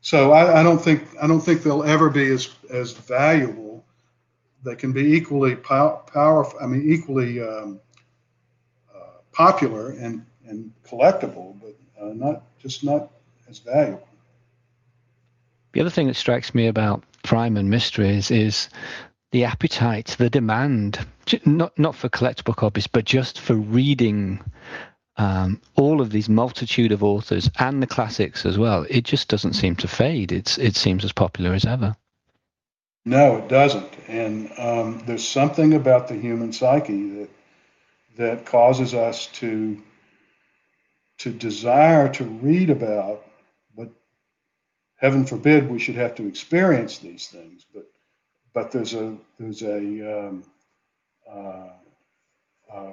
so 0.00 0.32
I, 0.32 0.60
I, 0.60 0.62
don't 0.62 0.80
think 0.80 1.06
I 1.20 1.26
don't 1.26 1.40
think 1.40 1.62
they'll 1.62 1.84
ever 1.84 2.10
be 2.10 2.30
as 2.30 2.48
as 2.70 2.92
valuable. 2.92 3.84
They 4.64 4.76
can 4.76 4.92
be 4.92 5.14
equally 5.14 5.56
pow- 5.56 6.02
powerful. 6.12 6.58
I 6.60 6.66
mean, 6.66 6.90
equally 6.90 7.40
um, 7.42 7.80
uh, 8.94 9.20
popular 9.32 9.90
and 9.90 10.24
and 10.46 10.72
collectible, 10.84 11.58
but 11.60 11.76
uh, 12.00 12.12
not 12.14 12.42
just 12.58 12.82
not 12.82 13.10
as 13.48 13.58
valuable. 13.58 14.06
The 15.72 15.80
other 15.80 15.90
thing 15.90 16.08
that 16.08 16.16
strikes 16.16 16.54
me 16.54 16.66
about 16.66 17.04
crime 17.22 17.56
and 17.56 17.70
mysteries 17.70 18.30
is 18.30 18.68
the 19.32 19.44
appetite, 19.44 20.16
the 20.18 20.30
demand, 20.30 20.98
not 21.44 21.78
not 21.78 21.94
for 21.94 22.08
collectible 22.08 22.56
copies, 22.56 22.86
but 22.86 23.04
just 23.04 23.40
for 23.40 23.54
reading 23.54 24.40
um, 25.16 25.60
all 25.76 26.00
of 26.00 26.10
these 26.10 26.28
multitude 26.28 26.92
of 26.92 27.02
authors 27.02 27.50
and 27.58 27.82
the 27.82 27.86
classics 27.86 28.46
as 28.46 28.58
well. 28.58 28.86
It 28.88 29.04
just 29.04 29.28
doesn't 29.28 29.54
seem 29.54 29.76
to 29.76 29.88
fade. 29.88 30.32
It's 30.32 30.58
it 30.58 30.76
seems 30.76 31.04
as 31.04 31.12
popular 31.12 31.52
as 31.52 31.64
ever. 31.64 31.96
No, 33.04 33.36
it 33.36 33.48
doesn't. 33.48 33.92
And 34.08 34.50
um, 34.58 35.02
there's 35.06 35.26
something 35.26 35.74
about 35.74 36.08
the 36.08 36.14
human 36.14 36.52
psyche 36.52 37.10
that 37.10 37.30
that 38.16 38.46
causes 38.46 38.94
us 38.94 39.26
to 39.26 39.82
to 41.18 41.30
desire 41.30 42.08
to 42.08 42.24
read 42.24 42.70
about, 42.70 43.26
but 43.76 43.90
heaven 44.96 45.26
forbid 45.26 45.70
we 45.70 45.78
should 45.78 45.96
have 45.96 46.14
to 46.14 46.26
experience 46.26 46.98
these 46.98 47.28
things. 47.28 47.66
But 47.74 47.86
but 48.52 48.70
there's 48.72 48.94
a 48.94 49.16
there's 49.38 49.62
a 49.62 50.28
um, 50.28 50.44
uh, 51.30 51.68
uh, 52.72 52.92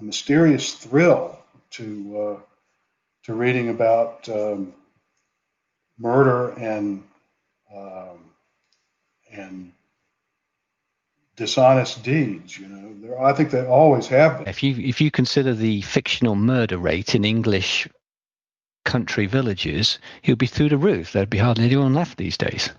a 0.00 0.04
mysterious 0.04 0.72
thrill 0.72 1.38
to 1.70 2.18
uh, 2.18 2.40
to 3.24 3.34
reading 3.34 3.68
about 3.68 4.28
um, 4.28 4.72
murder 5.98 6.50
and 6.50 7.02
um, 7.74 8.18
and 9.30 9.72
dishonest 11.36 12.02
deeds. 12.02 12.58
You 12.58 12.68
know, 12.68 12.94
there, 13.00 13.22
I 13.22 13.32
think 13.32 13.50
they 13.50 13.64
always 13.64 14.06
have 14.08 14.38
been. 14.38 14.48
If 14.48 14.62
you 14.62 14.74
if 14.76 15.00
you 15.00 15.10
consider 15.10 15.54
the 15.54 15.82
fictional 15.82 16.34
murder 16.34 16.78
rate 16.78 17.14
in 17.14 17.24
English 17.24 17.88
country 18.84 19.26
villages, 19.26 19.98
you'd 20.22 20.38
be 20.38 20.46
through 20.46 20.70
the 20.70 20.78
roof. 20.78 21.12
There'd 21.12 21.30
be 21.30 21.38
hardly 21.38 21.64
anyone 21.64 21.94
left 21.94 22.16
these 22.16 22.38
days. 22.38 22.70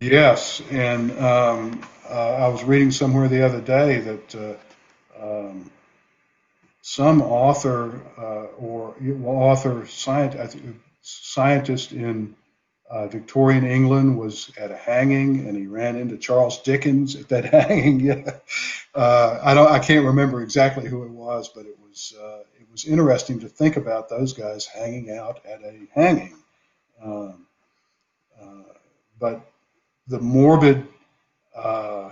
Yes, 0.00 0.60
and 0.70 1.12
um, 1.12 1.86
uh, 2.10 2.14
I 2.14 2.48
was 2.48 2.64
reading 2.64 2.90
somewhere 2.90 3.28
the 3.28 3.44
other 3.44 3.60
day 3.60 4.00
that 4.00 4.34
uh, 4.34 4.54
um, 5.22 5.70
some 6.82 7.22
author 7.22 8.00
uh, 8.18 8.54
or 8.58 8.94
author 9.24 9.86
scientist, 9.86 10.58
scientist 11.00 11.92
in 11.92 12.34
uh, 12.90 13.06
Victorian 13.08 13.64
England 13.64 14.18
was 14.18 14.50
at 14.58 14.70
a 14.70 14.76
hanging, 14.76 15.48
and 15.48 15.56
he 15.56 15.66
ran 15.66 15.96
into 15.96 16.18
Charles 16.18 16.60
Dickens 16.60 17.16
at 17.16 17.28
that 17.30 17.44
hanging. 17.46 18.00
yeah. 18.00 18.38
Uh, 18.94 19.40
I 19.42 19.54
don't, 19.54 19.70
I 19.70 19.78
can't 19.78 20.04
remember 20.04 20.42
exactly 20.42 20.86
who 20.86 21.04
it 21.04 21.10
was, 21.10 21.48
but 21.48 21.64
it 21.64 21.78
was 21.80 22.14
uh, 22.20 22.42
it 22.60 22.70
was 22.70 22.84
interesting 22.84 23.40
to 23.40 23.48
think 23.48 23.76
about 23.76 24.10
those 24.10 24.34
guys 24.34 24.66
hanging 24.66 25.10
out 25.10 25.40
at 25.46 25.62
a 25.62 25.88
hanging. 25.94 26.36
Um, 27.02 27.46
but 29.22 29.40
the 30.08 30.18
morbid 30.18 30.84
uh, 31.56 32.10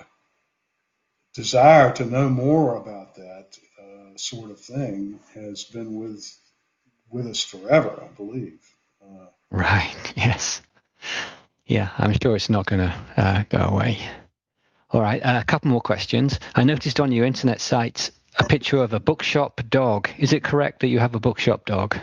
desire 1.35 1.93
to 1.95 2.05
know 2.05 2.29
more 2.29 2.77
about 2.77 3.17
that 3.17 3.40
uh, 3.40 3.40
sort 4.21 4.51
of 4.51 4.61
thing 4.61 5.19
has 5.35 5.65
been 5.65 5.99
with 5.99 6.37
with 7.11 7.27
us 7.27 7.43
forever, 7.43 8.03
I 8.03 8.09
believe. 8.17 8.61
Uh, 9.03 9.27
right. 9.51 9.97
Yes. 10.17 10.63
Yeah, 11.67 11.91
I'm 11.99 12.13
sure 12.21 12.35
it's 12.35 12.51
not 12.51 12.67
going 12.67 12.81
to 12.81 12.95
uh, 13.17 13.45
go 13.49 13.59
away. 13.59 13.99
All 14.91 15.01
right, 15.01 15.21
uh, 15.23 15.39
a 15.41 15.45
couple 15.45 15.71
more 15.71 15.81
questions. 15.81 16.41
I 16.55 16.65
noticed 16.65 16.99
on 16.99 17.13
your 17.13 17.25
internet 17.25 17.61
site 17.61 18.11
a 18.37 18.45
picture 18.45 18.79
of 18.79 18.93
a 18.93 18.99
bookshop 18.99 19.61
dog. 19.69 20.11
Is 20.19 20.33
it 20.33 20.43
correct 20.43 20.81
that 20.81 20.89
you 20.89 20.99
have 20.99 21.15
a 21.15 21.21
bookshop 21.21 21.67
dog? 21.67 21.97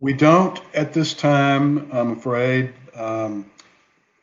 We 0.00 0.12
don't 0.12 0.60
at 0.74 0.92
this 0.92 1.14
time, 1.14 1.90
I'm 1.92 2.12
afraid. 2.12 2.74
Um, 2.94 3.50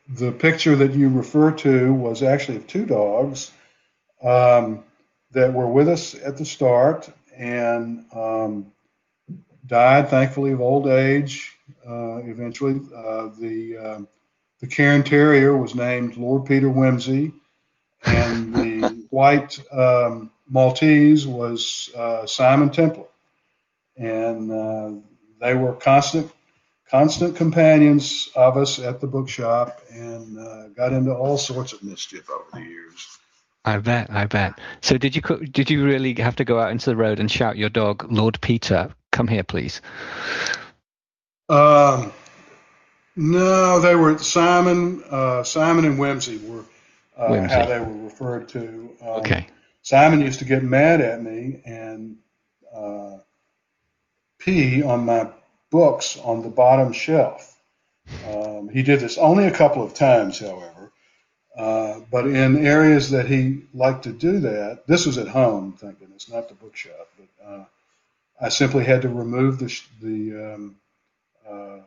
the 0.08 0.32
picture 0.32 0.76
that 0.76 0.94
you 0.94 1.08
refer 1.08 1.50
to 1.52 1.92
was 1.92 2.22
actually 2.22 2.58
of 2.58 2.66
two 2.66 2.86
dogs 2.86 3.50
um, 4.22 4.84
that 5.32 5.52
were 5.52 5.66
with 5.66 5.88
us 5.88 6.14
at 6.14 6.36
the 6.36 6.44
start 6.44 7.10
and 7.36 8.04
um, 8.12 8.72
died, 9.66 10.08
thankfully, 10.08 10.52
of 10.52 10.60
old 10.60 10.88
age. 10.88 11.56
Uh, 11.86 12.16
eventually, 12.24 12.80
uh, 12.94 13.28
the 13.38 13.76
um, 13.76 14.08
the 14.60 14.66
Cairn 14.66 15.04
Terrier 15.04 15.56
was 15.56 15.74
named 15.74 16.16
Lord 16.16 16.46
Peter 16.46 16.68
Wimsey, 16.68 17.32
and 18.04 18.54
the 18.54 19.06
white 19.10 19.58
um, 19.72 20.30
Maltese 20.48 21.26
was 21.26 21.90
uh, 21.96 22.26
Simon 22.26 22.70
Templar, 22.70 23.06
and 23.96 24.50
uh, 24.50 24.92
they 25.40 25.54
were 25.54 25.74
constant 25.74 26.32
constant 26.90 27.36
companions 27.36 28.30
of 28.34 28.56
us 28.56 28.78
at 28.78 29.00
the 29.00 29.06
bookshop 29.06 29.80
and 29.90 30.38
uh, 30.38 30.68
got 30.68 30.92
into 30.92 31.14
all 31.14 31.36
sorts 31.36 31.72
of 31.72 31.82
mischief 31.82 32.30
over 32.30 32.44
the 32.52 32.60
years. 32.60 33.18
I 33.68 33.76
bet, 33.76 34.08
I 34.10 34.24
bet. 34.24 34.58
So 34.80 34.96
did 34.96 35.14
you 35.14 35.22
did 35.22 35.70
you 35.70 35.84
really 35.84 36.14
have 36.14 36.36
to 36.36 36.44
go 36.44 36.58
out 36.58 36.70
into 36.70 36.86
the 36.88 36.96
road 36.96 37.20
and 37.20 37.30
shout 37.30 37.58
your 37.58 37.68
dog, 37.68 38.10
Lord 38.10 38.40
Peter, 38.40 38.94
come 39.12 39.28
here, 39.28 39.44
please? 39.44 39.82
Um, 41.50 42.12
no, 43.14 43.78
they 43.80 43.94
were 43.94 44.16
Simon, 44.18 45.02
uh, 45.10 45.42
Simon 45.42 45.84
and 45.84 45.98
Wimsey 45.98 46.38
were 46.48 46.64
uh, 47.16 47.28
Wimsey. 47.28 47.50
how 47.50 47.66
they 47.66 47.78
were 47.78 48.04
referred 48.04 48.48
to. 48.50 48.90
Um, 49.02 49.08
okay. 49.20 49.46
Simon 49.82 50.20
used 50.20 50.38
to 50.38 50.46
get 50.46 50.62
mad 50.62 51.02
at 51.02 51.22
me 51.22 51.60
and 51.66 52.16
uh, 52.74 53.18
pee 54.38 54.82
on 54.82 55.04
my 55.04 55.28
books 55.70 56.18
on 56.18 56.42
the 56.42 56.48
bottom 56.48 56.92
shelf. 56.92 57.54
Um, 58.26 58.70
he 58.70 58.82
did 58.82 59.00
this 59.00 59.18
only 59.18 59.46
a 59.46 59.50
couple 59.50 59.82
of 59.82 59.92
times, 59.92 60.38
however, 60.38 60.77
uh, 61.58 62.00
but 62.10 62.28
in 62.28 62.64
areas 62.64 63.10
that 63.10 63.26
he 63.26 63.64
liked 63.74 64.04
to 64.04 64.12
do 64.12 64.38
that, 64.38 64.86
this 64.86 65.06
was 65.06 65.18
at 65.18 65.26
home, 65.26 65.74
thank 65.76 65.98
goodness, 65.98 66.30
not 66.30 66.48
the 66.48 66.54
bookshop, 66.54 67.08
but 67.18 67.44
uh, 67.44 67.64
I 68.40 68.48
simply 68.48 68.84
had 68.84 69.02
to 69.02 69.08
remove 69.08 69.58
the 69.58 69.80
the, 70.00 70.54
um, 70.54 70.76
uh, 71.48 71.78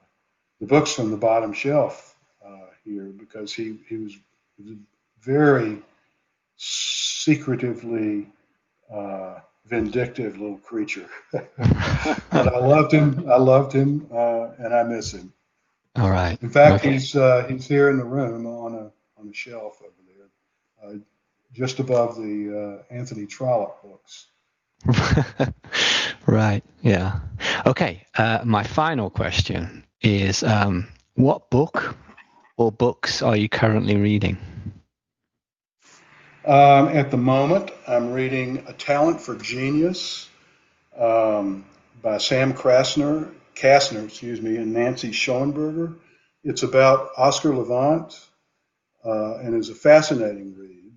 the 0.59 0.67
books 0.67 0.93
from 0.93 1.09
the 1.09 1.17
bottom 1.17 1.53
shelf 1.53 2.15
uh, 2.45 2.67
here 2.83 3.05
because 3.05 3.53
he, 3.53 3.79
he 3.87 3.97
was, 3.97 4.13
very 5.21 5.77
secretively 6.57 8.27
uh, 8.91 9.35
vindictive 9.67 10.39
little 10.39 10.57
creature. 10.57 11.07
but 11.31 11.47
I 12.31 12.57
loved 12.57 12.91
him. 12.91 13.29
I 13.29 13.37
loved 13.37 13.71
him, 13.71 14.07
uh, 14.11 14.49
and 14.57 14.73
I 14.73 14.83
miss 14.83 15.13
him. 15.13 15.31
All 15.95 16.09
right. 16.09 16.41
In 16.41 16.49
fact, 16.49 16.83
okay. 16.83 16.93
he's 16.93 17.15
uh, 17.15 17.45
he's 17.47 17.67
here 17.67 17.89
in 17.89 17.97
the 17.97 18.03
room 18.03 18.45
on 18.47 18.73
a 18.75 18.91
on 19.21 19.29
a 19.29 19.33
shelf 19.33 19.81
over 19.81 19.91
there, 20.07 20.89
uh, 20.89 20.95
just 21.53 21.79
above 21.79 22.15
the 22.15 22.81
uh, 22.89 22.93
Anthony 22.93 23.25
Trollope 23.25 23.81
books. 23.83 24.27
right. 26.25 26.63
Yeah. 26.81 27.19
Okay. 27.65 28.05
Uh, 28.17 28.39
my 28.43 28.63
final 28.63 29.09
question 29.09 29.85
is: 30.01 30.43
um, 30.43 30.87
What 31.15 31.49
book 31.49 31.95
or 32.57 32.71
books 32.71 33.21
are 33.21 33.35
you 33.35 33.47
currently 33.47 33.95
reading? 33.95 34.37
Um, 36.43 36.87
at 36.87 37.11
the 37.11 37.17
moment, 37.17 37.69
I'm 37.87 38.13
reading 38.13 38.63
A 38.67 38.73
Talent 38.73 39.21
for 39.21 39.35
Genius 39.35 40.27
um, 40.97 41.65
by 42.01 42.17
Sam 42.17 42.53
Krasner, 42.53 43.31
Kashner, 43.53 44.05
excuse 44.05 44.41
me, 44.41 44.57
and 44.57 44.73
Nancy 44.73 45.11
Schoenberger. 45.11 45.95
It's 46.43 46.63
about 46.63 47.11
Oscar 47.15 47.55
Levant 47.55 48.19
uh, 49.05 49.37
and 49.37 49.55
is 49.55 49.69
a 49.69 49.75
fascinating 49.75 50.55
read. 50.57 50.93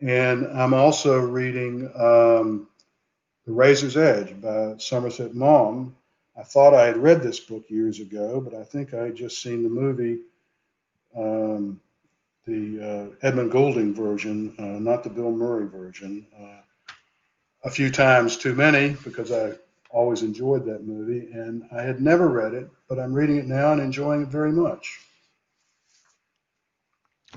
And 0.00 0.46
I'm 0.46 0.74
also 0.74 1.18
reading 1.18 1.90
um, 1.94 2.68
The 3.46 3.52
Razor's 3.52 3.96
Edge 3.96 4.40
by 4.40 4.74
Somerset 4.78 5.34
Maugham. 5.34 5.96
I 6.36 6.42
thought 6.42 6.74
I 6.74 6.86
had 6.86 6.96
read 6.96 7.22
this 7.22 7.40
book 7.40 7.64
years 7.68 8.00
ago, 8.00 8.40
but 8.40 8.54
I 8.54 8.64
think 8.64 8.92
I 8.92 9.04
had 9.04 9.16
just 9.16 9.40
seen 9.40 9.62
the 9.62 9.68
movie 9.68 10.20
um, 11.16 11.80
the 12.46 13.10
uh, 13.22 13.26
Edmund 13.26 13.52
Goulding 13.52 13.94
version, 13.94 14.54
uh, 14.58 14.78
not 14.78 15.02
the 15.02 15.10
Bill 15.10 15.30
Murray 15.30 15.66
version, 15.66 16.26
uh, 16.38 16.60
a 17.64 17.70
few 17.70 17.90
times 17.90 18.36
too 18.36 18.54
many 18.54 18.96
because 19.04 19.32
I 19.32 19.52
always 19.90 20.22
enjoyed 20.22 20.66
that 20.66 20.84
movie, 20.84 21.30
and 21.32 21.62
I 21.72 21.82
had 21.82 22.02
never 22.02 22.28
read 22.28 22.52
it, 22.52 22.68
but 22.88 22.98
I'm 22.98 23.14
reading 23.14 23.36
it 23.36 23.46
now 23.46 23.72
and 23.72 23.80
enjoying 23.80 24.22
it 24.22 24.28
very 24.28 24.52
much. 24.52 25.00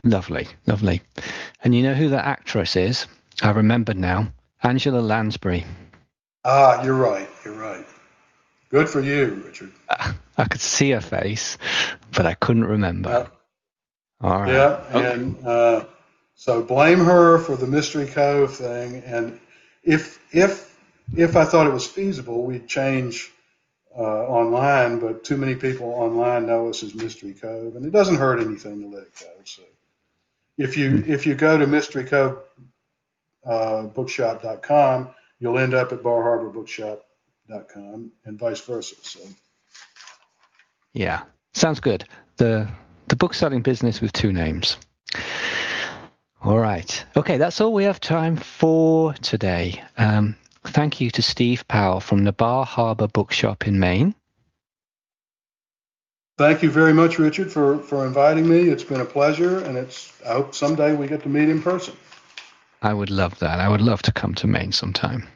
Lovely, 0.03 0.47
lovely. 0.65 1.01
And 1.63 1.73
you 1.75 1.83
know 1.83 1.93
who 1.93 2.09
the 2.09 2.23
actress 2.23 2.75
is? 2.75 3.07
I 3.41 3.51
remember 3.51 3.93
now. 3.93 4.31
Angela 4.63 4.99
Lansbury. 4.99 5.65
Ah, 6.43 6.83
you're 6.83 6.95
right. 6.95 7.29
You're 7.45 7.55
right. 7.55 7.85
Good 8.69 8.89
for 8.89 9.01
you, 9.01 9.43
Richard. 9.45 9.71
I 10.37 10.45
could 10.45 10.61
see 10.61 10.91
her 10.91 11.01
face, 11.01 11.57
but 12.11 12.25
I 12.25 12.33
couldn't 12.33 12.65
remember. 12.65 13.09
Yep. 13.09 13.33
All 14.21 14.41
right. 14.41 14.53
Yeah, 14.53 14.83
Okay. 14.93 15.13
and 15.13 15.45
uh, 15.45 15.85
so 16.35 16.61
blame 16.63 16.99
her 16.99 17.37
for 17.39 17.55
the 17.55 17.67
Mystery 17.67 18.07
Cove 18.07 18.55
thing. 18.55 19.03
And 19.05 19.39
if 19.83 20.19
if 20.33 20.75
if 21.15 21.35
I 21.35 21.45
thought 21.45 21.67
it 21.67 21.73
was 21.73 21.87
feasible, 21.87 22.43
we'd 22.43 22.67
change 22.67 23.31
uh, 23.97 24.01
online. 24.01 24.99
But 24.99 25.23
too 25.23 25.37
many 25.37 25.55
people 25.55 25.87
online 25.89 26.47
know 26.47 26.69
us 26.69 26.83
as 26.83 26.93
Mystery 26.95 27.33
Cove, 27.33 27.75
and 27.75 27.85
it 27.85 27.91
doesn't 27.91 28.15
hurt 28.15 28.39
anything 28.39 28.81
to 28.81 28.87
let 28.87 29.03
it 29.03 29.13
go. 29.19 29.29
So 29.45 29.63
if 30.57 30.77
you 30.77 31.03
if 31.07 31.25
you 31.25 31.35
go 31.35 31.57
to 31.57 31.67
Mystery 31.67 32.03
Cove 32.03 32.39
uh, 33.45 33.87
you'll 35.39 35.59
end 35.59 35.73
up 35.73 35.91
at 35.91 36.03
Bar 36.03 36.23
Harbor 36.23 36.49
Bookshop.com, 36.49 38.11
and 38.25 38.39
vice 38.39 38.61
versa. 38.61 38.95
So 39.01 39.19
Yeah, 40.93 41.23
sounds 41.53 41.79
good. 41.79 42.05
The 42.37 42.67
the 43.07 43.15
book 43.15 43.33
selling 43.33 43.61
business 43.61 44.01
with 44.01 44.11
two 44.13 44.33
names. 44.33 44.77
All 46.43 46.59
right. 46.59 47.05
Okay, 47.15 47.37
that's 47.37 47.61
all 47.61 47.73
we 47.73 47.85
have 47.85 47.99
time 47.99 48.35
for 48.35 49.13
today. 49.13 49.83
Um, 49.97 50.35
thank 50.63 51.01
you 51.01 51.09
to 51.11 51.21
Steve 51.21 51.67
Powell 51.67 51.99
from 51.99 52.23
the 52.23 52.31
Bar 52.31 52.65
Harbor 52.65 53.07
Bookshop 53.07 53.67
in 53.67 53.79
Maine. 53.79 54.13
Thank 56.37 56.61
you 56.61 56.69
very 56.69 56.93
much, 56.93 57.17
Richard, 57.17 57.51
for, 57.51 57.79
for 57.79 58.05
inviting 58.05 58.47
me. 58.47 58.69
It's 58.69 58.83
been 58.83 59.01
a 59.01 59.05
pleasure, 59.05 59.59
and 59.65 59.75
it's 59.75 60.13
I 60.23 60.33
hope 60.33 60.53
someday 60.53 60.95
we 60.95 61.07
get 61.07 61.23
to 61.23 61.29
meet 61.29 61.49
in 61.49 61.63
person. 61.63 61.95
I 62.83 62.93
would 62.93 63.09
love 63.09 63.39
that. 63.39 63.59
I 63.59 63.67
would 63.67 63.81
love 63.81 64.03
to 64.03 64.11
come 64.11 64.35
to 64.35 64.47
Maine 64.47 64.71
sometime. 64.71 65.27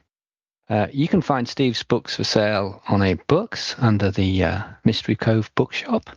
Uh, 0.69 0.87
you 0.93 1.07
can 1.07 1.21
find 1.21 1.49
Steve's 1.49 1.81
books 1.81 2.15
for 2.15 2.23
sale 2.23 2.83
on 2.87 2.99
AbeBooks 2.99 3.81
under 3.81 4.11
the 4.11 4.43
uh, 4.43 4.63
Mystery 4.85 5.15
Cove 5.15 5.49
Bookshop. 5.55 6.09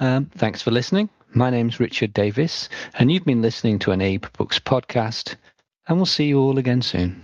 Um, 0.00 0.26
thanks 0.26 0.60
for 0.60 0.72
listening. 0.72 1.08
My 1.32 1.50
name's 1.50 1.78
Richard 1.78 2.12
Davis, 2.12 2.68
and 2.98 3.12
you've 3.12 3.24
been 3.24 3.40
listening 3.40 3.78
to 3.80 3.92
an 3.92 4.00
Abe 4.00 4.26
Books 4.36 4.58
podcast, 4.58 5.36
and 5.86 5.96
we'll 5.96 6.06
see 6.06 6.26
you 6.26 6.40
all 6.40 6.58
again 6.58 6.82
soon. 6.82 7.23